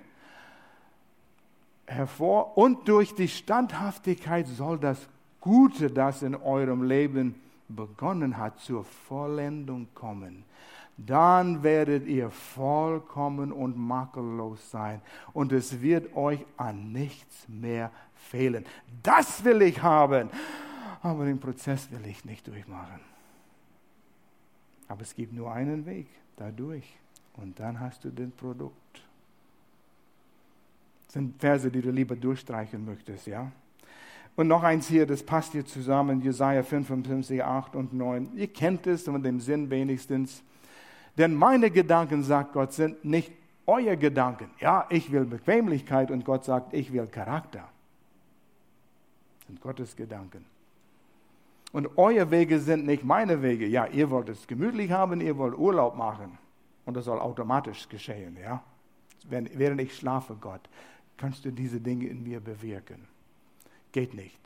[1.87, 5.09] Hervor und durch die Standhaftigkeit soll das
[5.41, 7.35] Gute, das in eurem Leben
[7.69, 10.45] begonnen hat, zur Vollendung kommen.
[10.99, 15.01] Dann werdet ihr vollkommen und makellos sein
[15.33, 18.67] und es wird euch an nichts mehr fehlen.
[19.03, 20.29] Das will ich haben
[21.03, 23.01] aber den Prozess will ich nicht durchmachen.
[24.89, 26.97] Aber es gibt nur einen Weg dadurch
[27.37, 29.03] und dann hast du das Produkt.
[31.07, 33.51] Das sind Verse, die du lieber durchstreichen möchtest, ja?
[34.37, 38.37] Und noch eins hier, das passt hier zusammen, Jesaja 55, 8 und 9.
[38.37, 40.45] Ihr kennt es und den Sinn wenigstens.
[41.19, 43.33] Denn meine Gedanken, sagt Gott, sind nicht
[43.67, 44.51] euer Gedanken.
[44.61, 47.69] Ja, ich will Bequemlichkeit und Gott sagt, ich will Charakter.
[49.39, 50.45] Das sind Gottes Gedanken.
[51.73, 53.67] Und eure Wege sind nicht meine Wege.
[53.67, 56.39] Ja, ihr wollt es gemütlich haben, ihr wollt Urlaub machen.
[56.87, 58.63] Und das soll automatisch geschehen, ja.
[59.29, 60.63] Wenn, während ich schlafe, Gott,
[61.19, 63.07] kannst du diese Dinge in mir bewirken.
[63.93, 64.41] Geht nicht,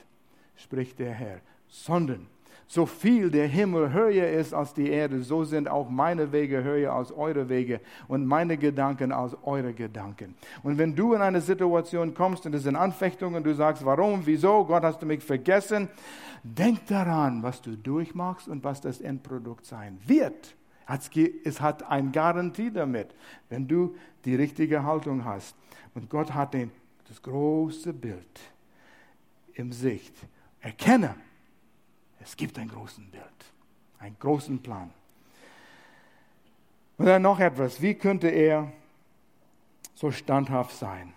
[0.57, 2.27] spricht der Herr, sondern
[2.73, 6.91] so viel der Himmel höher ist als die Erde, so sind auch meine Wege höher
[6.91, 10.35] als eure Wege und meine Gedanken als eure Gedanken.
[10.63, 14.65] Und wenn du in eine Situation kommst und es sind Anfechtungen, du sagst, warum, wieso,
[14.65, 15.91] Gott hast du mich vergessen,
[16.43, 20.57] denk daran, was du durchmachst und was das Endprodukt sein wird.
[21.45, 23.15] Es hat eine Garantie damit,
[23.51, 25.55] wenn du die richtige Haltung hast.
[25.95, 26.71] Und Gott hat den,
[27.07, 28.41] das große Bild
[29.53, 30.15] im Sicht.
[30.63, 31.17] Erkenne,
[32.23, 33.25] es gibt ein großes Bild,
[33.99, 34.91] einen großen Plan.
[36.99, 37.81] Und dann noch etwas.
[37.83, 38.73] Wie könnte er
[39.95, 41.13] so standhaft sein?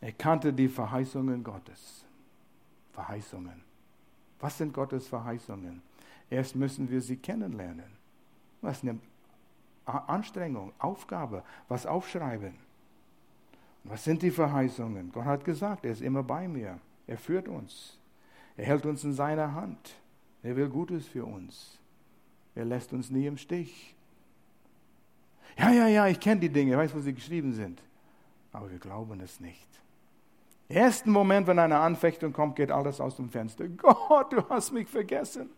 [0.00, 2.04] Er kannte die Verheißungen Gottes.
[2.92, 3.62] Verheißungen.
[4.40, 5.82] Was sind Gottes Verheißungen?
[6.30, 7.90] Erst müssen wir sie kennenlernen.
[8.60, 8.98] Was eine
[9.84, 12.54] Anstrengung, Aufgabe, was aufschreiben.
[13.84, 15.10] Was sind die Verheißungen?
[15.10, 16.78] Gott hat gesagt, er ist immer bei mir.
[17.06, 17.98] Er führt uns.
[18.56, 19.96] Er hält uns in seiner Hand.
[20.42, 21.78] Er will Gutes für uns.
[22.54, 23.94] Er lässt uns nie im Stich.
[25.56, 27.82] Ja, ja, ja, ich kenne die Dinge, ich weiß, wo sie geschrieben sind.
[28.52, 29.68] Aber wir glauben es nicht.
[30.68, 33.68] Im ersten Moment, wenn eine Anfechtung kommt, geht alles aus dem Fenster.
[33.68, 35.50] Gott, du hast mich vergessen.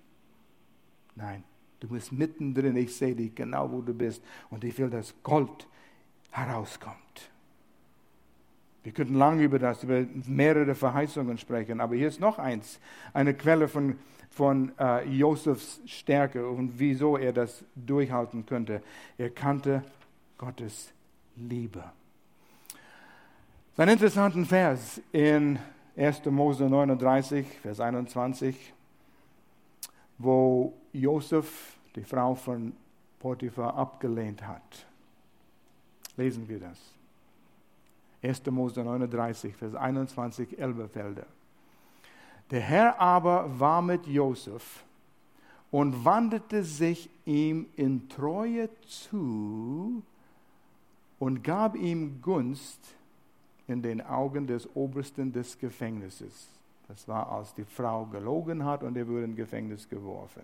[1.14, 1.44] Nein,
[1.80, 2.76] du bist mittendrin.
[2.76, 4.22] Ich sehe dich genau, wo du bist.
[4.50, 5.68] Und ich will, dass Gold
[6.30, 7.30] herauskommt.
[8.84, 12.78] Wir könnten lange über das, über mehrere Verheißungen sprechen, aber hier ist noch eins,
[13.14, 13.98] eine Quelle von,
[14.30, 18.82] von äh, Josefs Stärke und wieso er das durchhalten könnte.
[19.16, 19.82] Er kannte
[20.36, 20.92] Gottes
[21.34, 21.82] Liebe.
[23.78, 25.58] Ein interessanten Vers in
[25.96, 26.26] 1.
[26.26, 28.74] Mose 39, Vers 21,
[30.18, 32.74] wo Josef die Frau von
[33.18, 34.86] Potiphar abgelehnt hat.
[36.16, 36.93] Lesen wir das.
[38.24, 38.50] 1.
[38.50, 41.26] Mose 39, Vers 21, Elberfelder.
[42.50, 44.84] Der Herr aber war mit Josef
[45.70, 50.02] und wandte sich ihm in Treue zu
[51.18, 52.80] und gab ihm Gunst
[53.66, 56.48] in den Augen des Obersten des Gefängnisses.
[56.88, 60.42] Das war, als die Frau gelogen hat und er wurde in Gefängnis geworfen.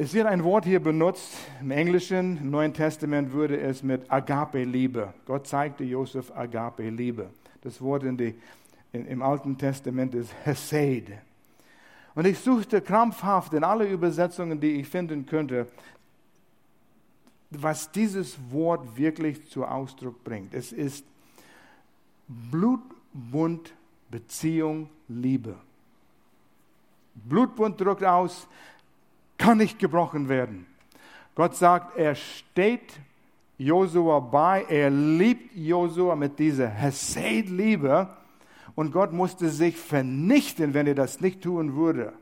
[0.00, 5.12] Es wird ein Wort hier benutzt, im Englischen, im Neuen Testament würde es mit Agape-Liebe.
[5.26, 7.30] Gott zeigte Josef Agape-Liebe.
[7.62, 8.36] Das Wort in die,
[8.92, 11.08] in, im Alten Testament ist Hesed.
[12.14, 15.66] Und ich suchte krampfhaft in alle Übersetzungen, die ich finden könnte,
[17.50, 20.54] was dieses Wort wirklich zu Ausdruck bringt.
[20.54, 21.04] Es ist
[22.28, 23.74] Blutbund,
[24.12, 25.56] Beziehung, Liebe.
[27.16, 28.46] Blutbund drückt aus,
[29.38, 30.66] kann nicht gebrochen werden.
[31.34, 33.00] Gott sagt, er steht
[33.56, 38.14] Josua bei, er liebt Josua mit dieser Hesed-Liebe
[38.74, 42.12] und Gott musste sich vernichten, wenn er das nicht tun würde.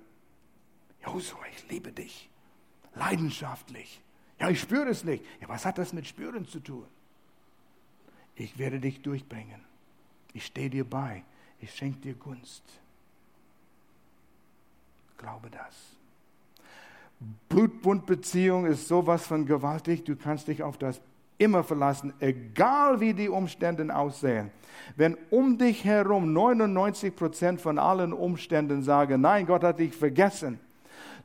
[1.05, 2.29] Josua, ich liebe dich,
[2.95, 4.01] leidenschaftlich.
[4.39, 5.25] Ja, ich spüre es nicht.
[5.41, 6.87] Ja, was hat das mit Spüren zu tun?
[8.35, 9.65] Ich werde dich durchbringen.
[10.35, 11.25] Ich stehe dir bei.
[11.61, 12.63] Ich schenke dir Gunst.
[15.17, 15.96] Glaube das.
[17.49, 21.01] Blutbundbeziehung ist sowas von gewaltig, du kannst dich auf das
[21.39, 24.51] immer verlassen, egal wie die Umstände aussehen.
[24.97, 30.59] Wenn um dich herum 99 Prozent von allen Umständen sagen, nein, Gott hat dich vergessen,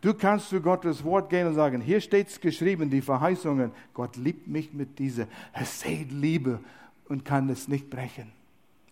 [0.02, 3.72] Du kannst zu Gottes Wort gehen und sagen, hier steht es geschrieben, die Verheißungen.
[3.94, 6.60] Gott liebt mich mit dieser Hesed-Liebe
[7.08, 8.32] und kann es nicht brechen.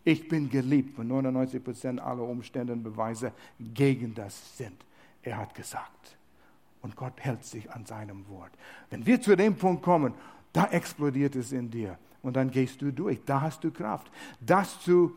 [0.04, 4.86] Ich bin geliebt, und 99 Prozent aller Umstände Beweise gegen das sind.
[5.24, 6.19] Er hat gesagt.
[6.82, 8.52] Und Gott hält sich an seinem Wort.
[8.90, 10.14] Wenn wir zu dem Punkt kommen,
[10.54, 11.98] da explodiert es in dir.
[12.22, 13.20] Und dann gehst du durch.
[13.26, 14.12] Da hast du Kraft.
[14.40, 15.16] Das zu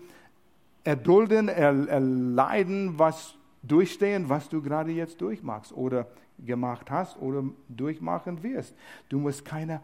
[0.85, 6.07] erdulden, erleiden, was durchstehen, was du gerade jetzt durchmachst oder
[6.39, 8.75] gemacht hast oder durchmachen wirst.
[9.09, 9.81] Du musst keine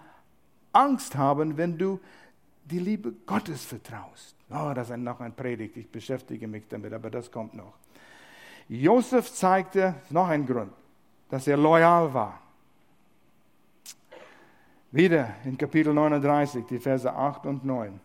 [0.72, 2.00] Angst haben, wenn du
[2.64, 4.34] die Liebe Gottes vertraust.
[4.50, 7.74] Oh, das ist noch ein Predigt, ich beschäftige mich damit, aber das kommt noch.
[8.68, 10.72] Josef zeigte, noch ein Grund,
[11.28, 12.40] dass er loyal war.
[14.90, 18.00] Wieder in Kapitel 39, die Verse 8 und 9.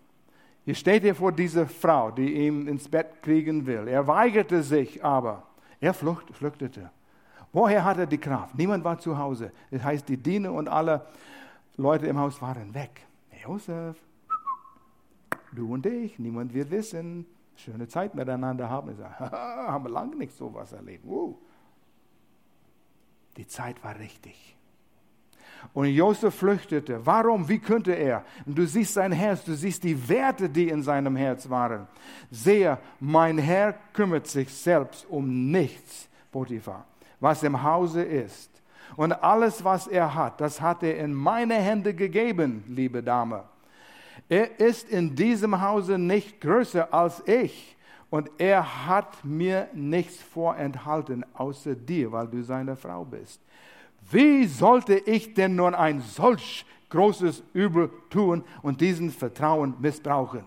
[0.65, 3.87] Hier steht er vor dieser Frau, die ihn ins Bett kriegen will.
[3.87, 5.43] Er weigerte sich aber.
[5.79, 6.89] Er flucht, flüchtete.
[7.51, 8.55] Woher hat er die Kraft?
[8.57, 9.51] Niemand war zu Hause.
[9.71, 11.05] Das heißt, die Diener und alle
[11.77, 13.05] Leute im Haus waren weg.
[13.43, 13.97] Josef,
[15.53, 17.25] du und ich, niemand wird wissen.
[17.55, 18.91] Schöne Zeit miteinander haben.
[18.91, 21.05] Ich sage, haben wir lange nicht so was erlebt.
[21.05, 21.37] Uh.
[23.37, 24.55] Die Zeit war richtig.
[25.73, 27.05] Und Josef flüchtete.
[27.05, 27.47] Warum?
[27.47, 28.25] Wie könnte er?
[28.45, 31.87] Und du siehst sein Herz, du siehst die Werte, die in seinem Herz waren.
[32.29, 36.85] Sehe, mein Herr kümmert sich selbst um nichts, Potiphar,
[37.19, 38.49] was im Hause ist.
[38.95, 43.43] Und alles, was er hat, das hat er in meine Hände gegeben, liebe Dame.
[44.29, 47.72] Er ist in diesem Hause nicht größer als ich.
[48.13, 53.41] Und er hat mir nichts vorenthalten, außer dir, weil du seine Frau bist.
[54.11, 60.43] Wie sollte ich denn nun ein solch großes Übel tun und diesen Vertrauen missbrauchen?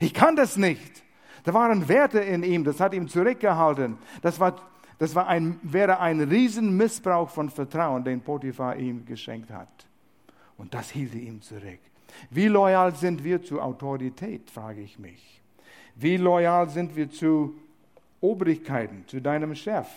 [0.00, 1.04] Ich kann das nicht.
[1.44, 3.98] Da waren Werte in ihm, das hat ihm zurückgehalten.
[4.22, 4.56] Das, war,
[4.98, 9.86] das war ein, wäre ein Riesenmissbrauch von Vertrauen, den Potiphar ihm geschenkt hat.
[10.56, 11.80] Und das hielt ihm zurück.
[12.30, 15.41] Wie loyal sind wir zur Autorität, frage ich mich.
[15.94, 17.54] Wie loyal sind wir zu
[18.20, 19.88] Obrigkeiten, zu deinem Chef?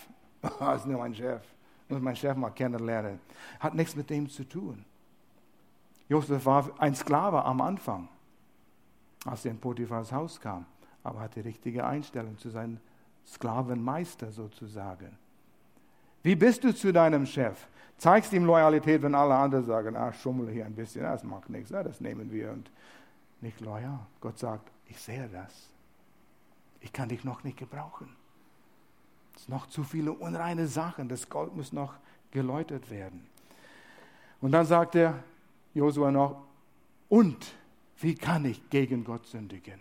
[0.60, 1.42] Das ist nur mein Chef
[1.88, 3.20] muss meinen Chef mal kennenlernen.
[3.60, 4.84] Hat nichts mit dem zu tun.
[6.08, 8.08] Josef war ein Sklave am Anfang,
[9.24, 10.64] als er in Potiphars Haus kam,
[11.02, 12.78] aber hat die richtige Einstellung zu seinem
[13.26, 15.16] Sklavenmeister sozusagen.
[16.22, 17.66] Wie bist du zu deinem Chef?
[17.98, 21.70] Zeigst ihm Loyalität, wenn alle anderen sagen, ah, schummel hier ein bisschen, das macht nichts,
[21.70, 22.70] das nehmen wir und
[23.40, 24.00] nicht loyal.
[24.20, 25.70] Gott sagt, ich sehe das.
[26.80, 28.08] Ich kann dich noch nicht gebrauchen.
[29.34, 31.08] Es sind noch zu viele unreine Sachen.
[31.08, 31.94] Das Gold muss noch
[32.30, 33.26] geläutert werden.
[34.40, 35.22] Und dann sagt er
[35.74, 36.42] Josua noch,
[37.08, 37.54] und
[37.98, 39.80] wie kann ich gegen Gott sündigen?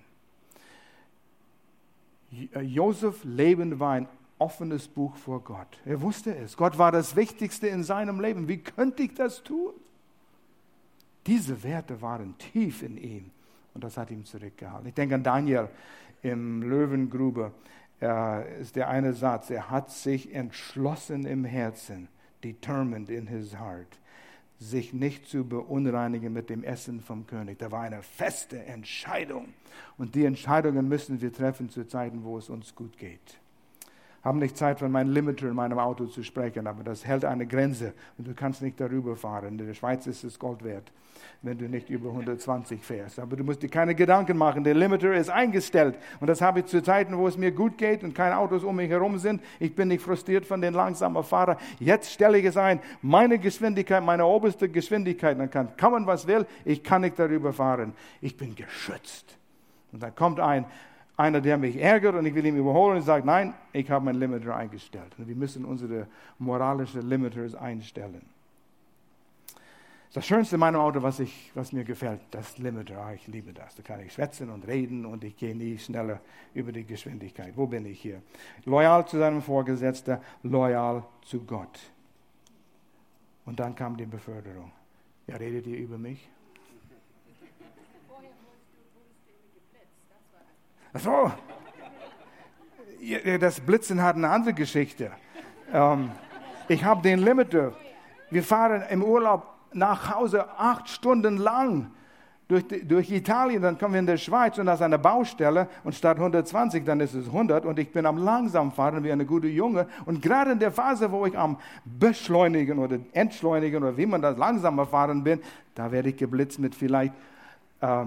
[2.31, 5.79] Äh, Josef Leben war ein offenes Buch vor Gott.
[5.85, 6.57] Er wusste es.
[6.57, 8.47] Gott war das Wichtigste in seinem Leben.
[8.47, 9.73] Wie könnte ich das tun?
[11.25, 13.31] Diese Werte waren tief in ihm
[13.73, 14.87] und das hat ihm zurückgehalten.
[14.87, 15.69] Ich denke an Daniel
[16.25, 17.51] im Löwengrube
[18.01, 22.07] äh, ist der eine Satz, er hat sich entschlossen im Herzen,
[22.43, 23.99] determined in his heart,
[24.59, 27.59] sich nicht zu beunreinigen mit dem Essen vom König.
[27.59, 29.53] Da war eine feste Entscheidung.
[29.97, 33.39] Und die Entscheidungen müssen wir treffen zu Zeiten, wo es uns gut geht
[34.25, 37.45] haben nicht Zeit, von meinem Limiter in meinem Auto zu sprechen, aber das hält eine
[37.45, 39.59] Grenze und du kannst nicht darüber fahren.
[39.59, 40.91] In der Schweiz ist es Gold wert,
[41.43, 43.19] wenn du nicht über 120 fährst.
[43.19, 44.63] Aber du musst dir keine Gedanken machen.
[44.63, 48.03] Der Limiter ist eingestellt und das habe ich zu Zeiten, wo es mir gut geht
[48.03, 49.43] und keine Autos um mich herum sind.
[49.59, 51.57] Ich bin nicht frustriert von den langsamen Fahrern.
[51.77, 56.47] Jetzt stelle ich es ein, meine Geschwindigkeit, meine oberste Geschwindigkeit, dann kann kommen, was will,
[56.65, 57.93] ich kann nicht darüber fahren.
[58.21, 59.37] Ich bin geschützt.
[59.91, 60.65] Und dann kommt ein,
[61.17, 64.15] einer, der mich ärgert und ich will ihn überholen und sagt, nein, ich habe mein
[64.15, 65.13] Limiter eingestellt.
[65.17, 66.07] Und wir müssen unsere
[66.39, 68.21] moralischen Limiters einstellen.
[70.13, 72.97] Das Schönste in meinem Auto, was, ich, was mir gefällt, das Limiter.
[72.97, 73.75] Ah, ich liebe das.
[73.75, 76.21] Da kann ich schwätzen und reden und ich gehe nie schneller
[76.53, 77.51] über die Geschwindigkeit.
[77.55, 78.21] Wo bin ich hier?
[78.63, 81.79] Loyal zu seinem Vorgesetzten, loyal zu Gott.
[83.45, 84.71] Und dann kam die Beförderung.
[85.27, 86.29] Ja, redet ihr über mich?
[90.97, 91.29] So,
[93.39, 95.11] das Blitzen hat eine andere Geschichte.
[95.73, 96.11] Ähm,
[96.69, 97.73] ich habe den Limiter.
[98.29, 101.91] Wir fahren im Urlaub nach Hause acht Stunden lang
[102.47, 105.95] durch, durch Italien, dann kommen wir in der Schweiz und da ist eine Baustelle und
[105.95, 109.47] statt 120, dann ist es 100 und ich bin am langsam fahren wie eine gute
[109.47, 114.21] Junge und gerade in der Phase, wo ich am beschleunigen oder entschleunigen oder wie man
[114.21, 115.41] das langsamer fahren bin,
[115.73, 117.13] da werde ich geblitzt mit vielleicht
[117.81, 118.05] äh,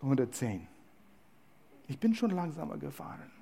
[0.00, 0.69] 110.
[1.90, 3.32] Ich bin schon langsamer gefahren.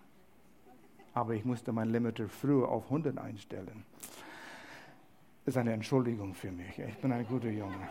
[1.13, 3.85] aber ich musste mein Limiter früher auf 100 einstellen.
[5.45, 6.79] Das ist eine Entschuldigung für mich.
[6.79, 7.89] Ich bin ein guter Junge.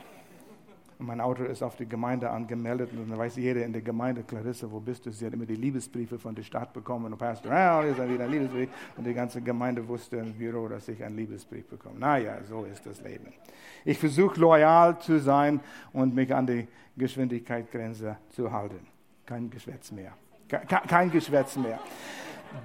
[0.98, 4.24] Und mein Auto ist auf die Gemeinde angemeldet und dann weiß jeder in der Gemeinde,
[4.24, 5.12] Clarisse, wo bist du?
[5.12, 8.24] Sie hat immer die Liebesbriefe von der Stadt bekommen und Pastor, ah, hier ist wieder
[8.24, 8.70] ein Liebesbrief.
[8.98, 12.00] Und die ganze Gemeinde wusste im Büro, dass ich einen Liebesbrief bekomme.
[12.00, 13.32] Naja, so ist das Leben.
[13.86, 15.60] Ich versuche loyal zu sein
[15.94, 18.88] und mich an die Geschwindigkeitsgrenze zu halten.
[19.24, 20.14] Kein Geschwätz mehr.
[20.48, 21.80] Kein Geschwätz mehr.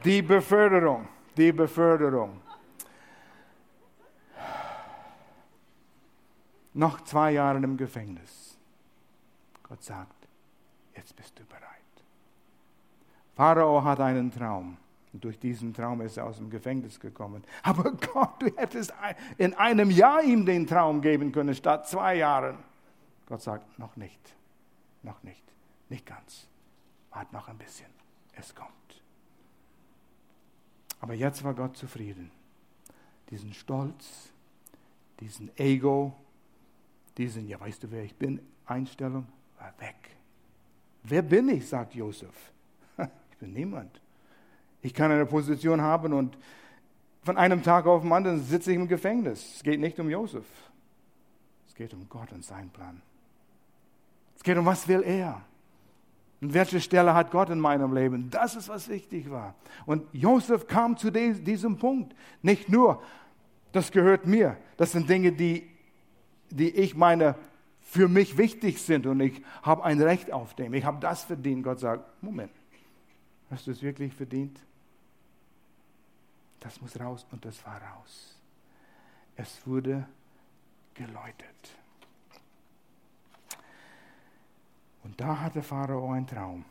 [0.05, 2.41] Die Beförderung, die Beförderung.
[6.75, 8.57] noch zwei Jahre im Gefängnis.
[9.63, 10.29] Gott sagt,
[10.95, 11.63] jetzt bist du bereit.
[13.35, 14.77] Pharao hat einen Traum.
[15.13, 17.45] Und durch diesen Traum ist er aus dem Gefängnis gekommen.
[17.63, 18.95] Aber Gott, du hättest
[19.37, 22.59] in einem Jahr ihm den Traum geben können, statt zwei Jahren.
[23.27, 24.35] Gott sagt, noch nicht,
[25.03, 25.45] noch nicht,
[25.91, 26.49] nicht ganz.
[27.13, 27.91] Wart noch ein bisschen,
[28.35, 28.71] es kommt.
[31.01, 32.31] Aber jetzt war Gott zufrieden.
[33.31, 34.31] Diesen Stolz,
[35.21, 36.15] diesen Ego,
[37.17, 39.27] diesen, ja weißt du, wer ich bin, Einstellung
[39.59, 40.17] war weg.
[41.03, 42.53] Wer bin ich, sagt Josef.
[43.33, 44.01] Ich bin niemand.
[44.83, 46.39] Ich kann eine Position haben und
[47.25, 49.57] von einem Tag auf den anderen sitze ich im Gefängnis.
[49.57, 50.47] Es geht nicht um Josef.
[51.67, 53.03] Es geht um Gott und seinen Plan.
[54.37, 55.45] Es geht um, was will er?
[56.43, 58.29] Und welche Stelle hat Gott in meinem Leben?
[58.29, 59.55] Das ist, was wichtig war.
[59.87, 62.15] Und Josef kam zu diesem Punkt.
[62.43, 63.03] Nicht nur,
[63.73, 64.59] das gehört mir.
[64.77, 65.73] Das sind Dinge, die
[66.53, 67.35] die ich meine
[67.81, 70.73] für mich wichtig sind und ich habe ein Recht auf dem.
[70.75, 71.65] Ich habe das verdient.
[71.65, 72.53] Gott sagt, Moment,
[73.51, 74.59] hast du es wirklich verdient?
[76.61, 78.37] Das muss raus und das war raus.
[79.37, 80.07] Es wurde
[80.95, 81.77] geläutet.
[85.03, 86.65] Und da hatte Pharao einen Traum.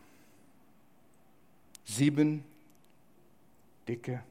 [1.86, 2.44] Sieben
[3.88, 4.22] dicke,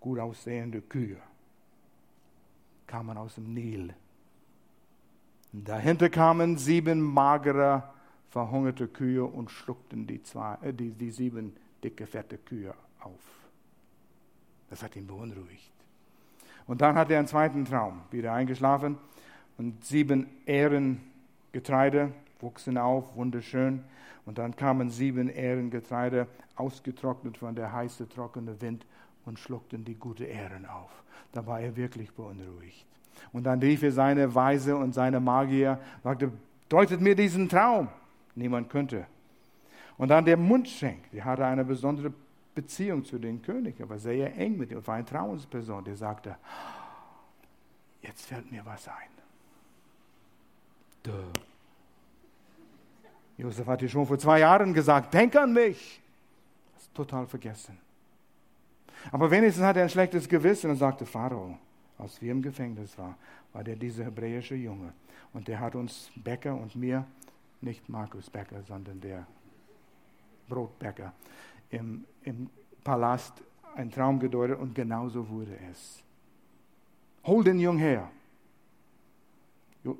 [0.00, 1.18] gut aussehende Kühe
[2.86, 3.92] kamen aus dem Nil
[5.64, 7.82] Dahinter kamen sieben magere,
[8.30, 13.20] verhungerte Kühe und schluckten die, zwei, äh, die, die sieben dicke, fette Kühe auf.
[14.68, 15.72] Das hat ihn beunruhigt.
[16.66, 18.98] Und dann hat er einen zweiten Traum, wieder eingeschlafen
[19.56, 21.00] und sieben Ähren
[21.52, 23.84] Getreide wuchsen auf, wunderschön.
[24.24, 26.26] Und dann kamen sieben Ähren Getreide,
[26.56, 28.86] ausgetrocknet von der heiße, trockene Wind
[29.24, 30.90] und schluckten die gute Ähren auf.
[31.32, 32.86] Da war er wirklich beunruhigt.
[33.32, 36.32] Und dann rief er seine Weise und seine Magier, sagte,
[36.68, 37.88] deutet mir diesen Traum.
[38.34, 39.06] Niemand könnte.
[39.98, 42.12] Und dann der Mundschenk, der hatte eine besondere
[42.54, 46.36] Beziehung zu dem König, er war sehr eng mit ihm, war eine Trauensperson, der sagte,
[48.02, 49.10] jetzt fällt mir was ein.
[51.02, 51.12] Duh.
[53.36, 56.00] Josef hat dir schon vor zwei Jahren gesagt, denk an mich.
[56.74, 57.78] Das ist total vergessen.
[59.12, 61.58] Aber wenigstens hat er ein schlechtes Gewissen und sagte, Pharao,
[61.98, 63.14] als wir im Gefängnis waren,
[63.52, 64.92] war der dieser hebräische Junge.
[65.32, 67.04] Und der hat uns Bäcker und mir,
[67.60, 69.26] nicht Markus Bäcker, sondern der
[70.48, 71.12] Brotbäcker,
[71.70, 72.48] im, im
[72.84, 73.42] Palast
[73.74, 76.02] einen Traum gedeutet und genauso wurde es.
[77.24, 78.10] Hol den Jungen her.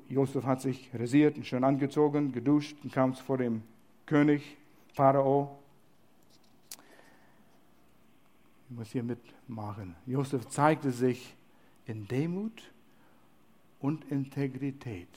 [0.09, 3.63] Josef hat sich rasiert und schön angezogen, geduscht und kam vor dem
[4.05, 4.57] König,
[4.93, 5.59] Pharao.
[8.69, 9.95] Ich muss hier mitmachen.
[10.05, 11.35] Josef zeigte sich
[11.85, 12.63] in Demut
[13.79, 15.07] und Integrität.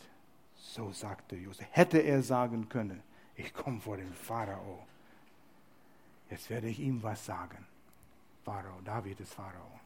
[0.57, 1.67] So sagte Josef.
[1.71, 3.03] Hätte er sagen können,
[3.35, 4.87] ich komme vor den Pharao.
[6.31, 7.67] Jetzt werde ich ihm was sagen.
[8.45, 9.81] Pharao, David ist Pharao.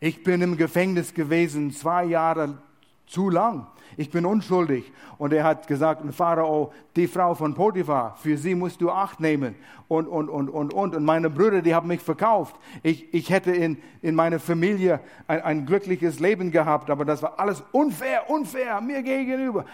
[0.00, 2.62] Ich bin im Gefängnis gewesen, zwei Jahre
[3.08, 3.66] zu lang.
[3.96, 4.92] Ich bin unschuldig.
[5.18, 9.56] Und er hat gesagt, Pharao, die Frau von Potiphar, für sie musst du Acht nehmen.
[9.88, 10.94] Und, und, und, und, und.
[10.94, 12.56] Und meine Brüder, die haben mich verkauft.
[12.82, 17.40] Ich, ich hätte in, in meiner Familie ein, ein glückliches Leben gehabt, aber das war
[17.40, 19.64] alles unfair, unfair, mir gegenüber.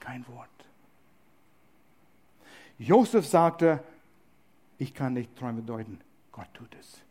[0.00, 0.48] Kein Wort.
[2.78, 3.82] Josef sagte,
[4.78, 6.00] ich kann nicht Träume deuten.
[6.32, 7.07] Gott tut es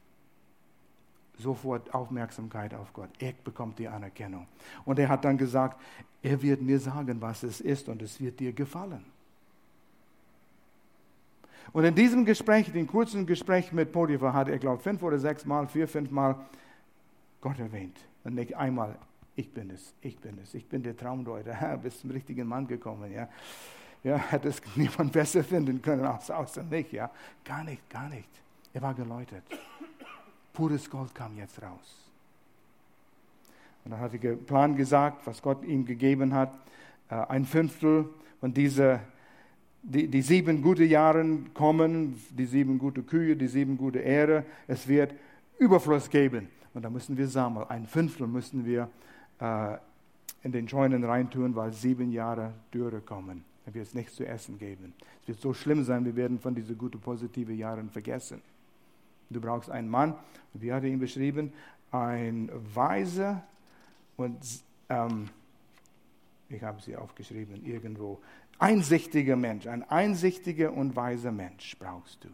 [1.40, 3.10] sofort Aufmerksamkeit auf Gott.
[3.20, 4.48] Er bekommt die Anerkennung.
[4.86, 5.80] Und er hat dann gesagt,
[6.22, 9.06] er wird mir sagen, was es ist und es wird dir gefallen.
[11.74, 15.20] Und in diesem Gespräch, dem kurzen Gespräch mit Potiphar, hat er, glaube ich, fünf oder
[15.20, 16.36] sechs Mal, vier, fünf Mal
[17.42, 17.98] Gott erwähnt.
[18.24, 18.96] Und nicht einmal,
[19.36, 22.68] ich bin es, ich bin es, ich bin der Traumdeuter, ja, bist zum richtigen Mann
[22.68, 23.12] gekommen.
[23.12, 23.28] Ja,
[24.04, 26.92] ja hätte es niemand besser finden können als außer mich.
[26.92, 27.12] Ja,
[27.44, 28.30] gar nicht, gar nicht.
[28.74, 29.44] Er war geläutert.
[30.58, 32.10] Pures Gold kam jetzt raus.
[33.86, 36.52] Und dann hat der Plan gesagt, was Gott ihm gegeben hat.
[37.12, 39.02] Äh, ein Fünftel von dieser
[39.84, 44.46] die, die sieben gute Jahre kommen, die sieben gute Kühe, die sieben gute Ehre.
[44.68, 45.14] Es wird
[45.60, 46.48] Überfluss geben.
[46.74, 47.70] Und da müssen wir sammeln.
[47.70, 48.90] Ein Fünftel müssen wir
[49.40, 49.78] äh,
[50.42, 53.44] in den Scheunen reintun, weil sieben Jahre Dürre kommen.
[53.64, 54.96] Dann wird es nichts zu essen geben.
[55.22, 58.42] Es wird so schlimm sein, wir werden von diesen guten, positiven Jahren vergessen.
[59.30, 60.16] Du brauchst einen Mann,
[60.54, 61.54] wie hat er ihn beschrieben?
[61.92, 63.44] Ein weiser
[64.16, 64.40] und,
[64.90, 65.30] ähm,
[66.50, 68.22] ich habe sie aufgeschrieben irgendwo,
[68.60, 72.30] einsichtiger Mensch, ein einsichtiger und weiser Mensch brauchst du.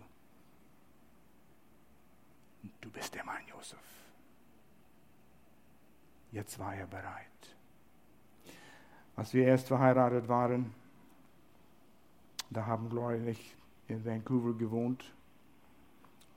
[2.82, 3.80] Du bist der Mann, Josef.
[6.32, 7.28] Jetzt war er bereit.
[9.16, 10.74] Als wir erst verheiratet waren,
[12.50, 13.56] da haben Gloria und ich
[13.88, 15.14] in Vancouver gewohnt.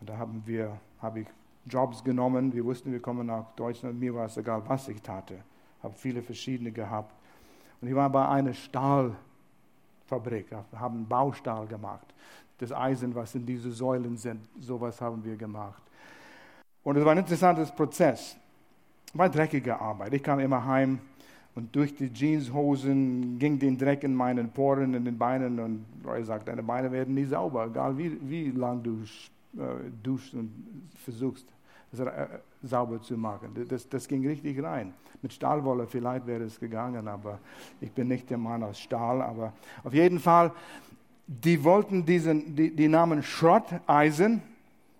[0.01, 1.27] Und da haben wir, habe ich
[1.67, 2.53] Jobs genommen.
[2.53, 3.99] Wir wussten, wir kommen nach Deutschland.
[3.99, 5.39] Mir war es egal, was ich tate.
[5.83, 7.13] Habe viele verschiedene gehabt.
[7.81, 12.07] Und ich war bei einer Stahlfabrik, haben Baustahl gemacht.
[12.59, 15.83] Das Eisen, was in diese Säulen sind, sowas haben wir gemacht.
[16.83, 18.37] Und es war ein interessantes Prozess.
[19.13, 20.15] War dreckige Arbeit.
[20.15, 21.01] Ich kam immer heim
[21.55, 25.59] und durch die Jeanshosen ging den Dreck in meinen Poren, in den Beinen.
[25.59, 29.05] Und Roy sagt, deine Beine werden nie sauber, egal wie, wie lang du
[29.59, 30.53] äh, duschst und
[31.05, 31.47] versuchst,
[31.93, 32.29] es äh,
[32.63, 33.67] sauber zu machen.
[33.69, 34.93] Das, das ging richtig rein.
[35.23, 37.39] Mit Stahlwolle vielleicht wäre es gegangen, aber
[37.81, 39.23] ich bin nicht der Mann aus Stahl.
[39.23, 39.53] Aber
[39.85, 40.53] auf jeden Fall,
[41.27, 44.43] die wollten diesen, die, die nahmen Schrotteisen,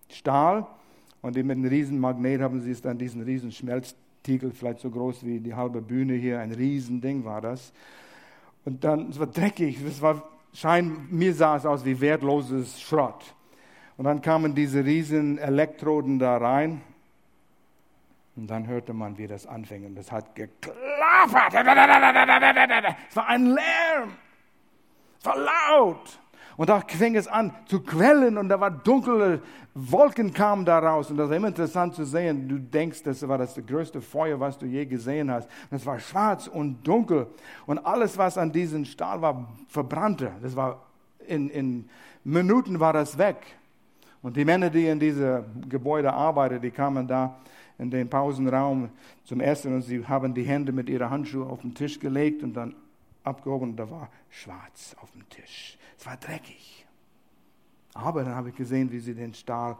[0.09, 0.67] Stahl,
[1.23, 5.25] und mit einem riesen Magnet haben sie es dann diesen riesen Schmelztiegel, vielleicht so groß
[5.25, 7.73] wie die halbe Bühne hier, ein riesen Ding war das.
[8.65, 13.35] Und dann, es war dreckig, es war, schein, mir sah es aus wie wertloses Schrott.
[13.97, 16.83] Und dann kamen diese riesen Elektroden da rein.
[18.37, 19.87] Und dann hörte man, wie das anfing.
[19.87, 21.55] Und das hat geklappert.
[23.09, 24.13] Es war ein Lärm.
[25.19, 26.21] Es war laut.
[26.59, 29.43] Und da fing es an zu quellen und da war dunkle
[29.75, 31.11] Wolken kamen daraus.
[31.11, 32.49] Und das war immer interessant zu sehen.
[32.49, 35.51] Du denkst, das war das größte Feuer, was du je gesehen hast.
[35.71, 37.27] Und es war schwarz und dunkel.
[37.67, 40.33] Und alles, was an diesem Stahl war, verbrannte.
[40.41, 40.87] Das war
[41.27, 41.91] in, in
[42.25, 43.37] Minuten war das weg.
[44.23, 47.39] Und die Männer, die in diesem Gebäude arbeiten, die kamen da
[47.79, 48.91] in den Pausenraum
[49.25, 52.55] zum Essen und sie haben die Hände mit ihren Handschuhen auf den Tisch gelegt und
[52.55, 52.75] dann
[53.23, 55.77] abgehoben und da war schwarz auf dem Tisch.
[55.99, 56.87] Es war dreckig.
[57.95, 59.77] Aber dann habe ich gesehen, wie sie den Stahl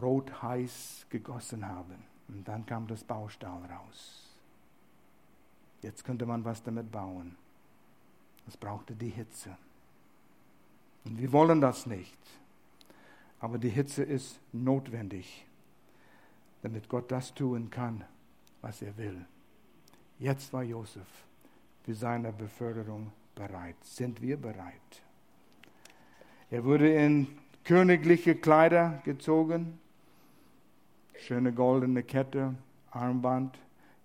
[0.00, 2.04] rot heiß gegossen haben.
[2.28, 4.34] Und dann kam das Baustahl raus.
[5.82, 7.36] Jetzt könnte man was damit bauen.
[8.48, 9.56] Es brauchte die Hitze.
[11.06, 12.18] Und wir wollen das nicht.
[13.40, 15.46] Aber die Hitze ist notwendig,
[16.62, 18.04] damit Gott das tun kann,
[18.60, 19.24] was er will.
[20.18, 21.06] Jetzt war Josef
[21.84, 23.76] für seine Beförderung bereit.
[23.82, 25.02] Sind wir bereit?
[26.50, 27.28] Er wurde in
[27.64, 29.78] königliche Kleider gezogen,
[31.18, 32.54] schöne goldene Kette,
[32.90, 33.58] Armband,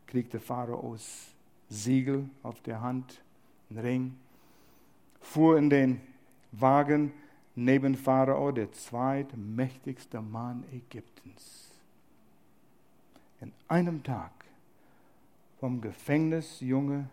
[0.07, 1.27] kriegte Pharaos
[1.69, 3.21] Siegel auf der Hand,
[3.69, 4.15] einen Ring,
[5.21, 6.01] fuhr in den
[6.51, 7.13] Wagen
[7.55, 11.71] neben Pharao, der zweitmächtigste Mann Ägyptens.
[13.39, 14.31] In einem Tag
[15.59, 17.09] vom Gefängnisjunge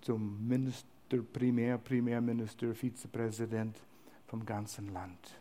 [0.00, 0.86] zum Minister,
[1.32, 3.76] Primär, Premierminister, Vizepräsident
[4.26, 5.38] vom ganzen Land.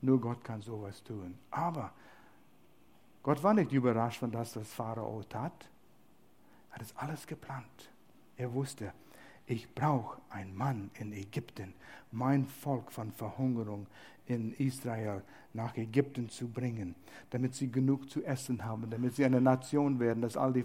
[0.00, 1.34] Nur Gott kann sowas tun.
[1.50, 1.92] Aber
[3.22, 5.68] Gott war nicht überrascht von das, was Pharao tat.
[6.70, 7.90] Er hat es alles geplant.
[8.36, 8.92] Er wusste,
[9.48, 11.72] ich brauche einen Mann in Ägypten,
[12.12, 13.86] mein Volk von Verhungerung
[14.26, 15.22] in Israel
[15.54, 16.94] nach Ägypten zu bringen,
[17.30, 20.64] damit sie genug zu essen haben, damit sie eine Nation werden, dass all die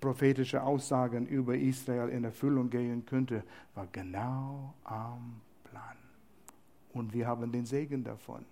[0.00, 3.42] prophetischen Aussagen über Israel in Erfüllung gehen könnte,
[3.74, 5.96] war genau am Plan.
[6.92, 8.44] Und wir haben den Segen davon,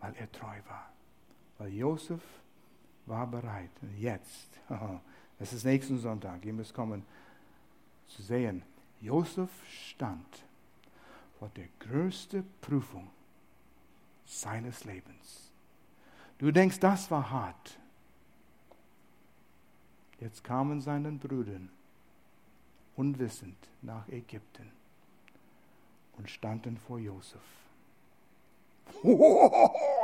[0.00, 0.92] weil er treu war.
[1.58, 2.22] Weil Josef
[3.06, 3.70] war bereit.
[3.80, 4.60] Und jetzt,
[5.40, 7.04] es ist nächsten Sonntag, ihr müsst kommen,
[8.14, 8.62] zu sehen,
[9.00, 10.44] Josef stand
[11.38, 13.10] vor der größten Prüfung
[14.24, 15.50] seines Lebens.
[16.38, 17.78] Du denkst, das war hart.
[20.20, 21.70] Jetzt kamen seinen Brüdern
[22.96, 24.70] unwissend nach Ägypten
[26.16, 27.40] und standen vor Josef.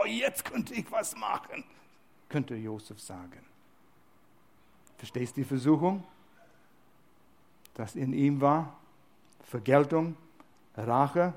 [0.06, 1.62] Jetzt könnte ich was machen,
[2.28, 3.44] könnte Josef sagen.
[4.96, 6.02] Verstehst du die Versuchung?
[7.78, 8.76] Das in ihm war,
[9.44, 10.16] Vergeltung,
[10.76, 11.32] Rache,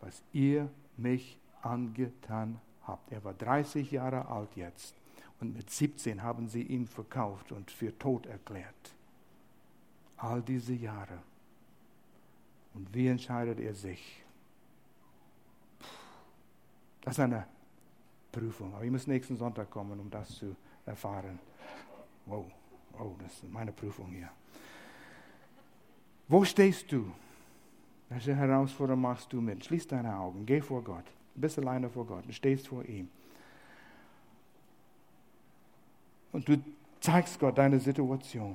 [0.00, 3.12] was ihr mich angetan habt.
[3.12, 4.96] Er war 30 Jahre alt jetzt
[5.40, 8.94] und mit 17 haben sie ihn verkauft und für tot erklärt.
[10.16, 11.18] All diese Jahre
[12.74, 14.24] Und wie entscheidet er sich?
[17.02, 17.46] Das ist eine
[18.32, 18.74] Prüfung.
[18.74, 21.38] Aber ich muss nächsten Sonntag kommen, um das zu erfahren.
[22.26, 22.46] Wow,
[22.98, 24.30] oh, das ist meine Prüfung hier.
[26.32, 27.12] Wo stehst du?
[28.08, 29.62] Welche Herausforderung machst du mit?
[29.66, 31.04] Schließ deine Augen, geh vor Gott.
[31.34, 33.10] Du bist alleine vor Gott, du stehst vor ihm.
[36.32, 36.56] Und du
[37.00, 38.50] zeigst Gott deine Situation.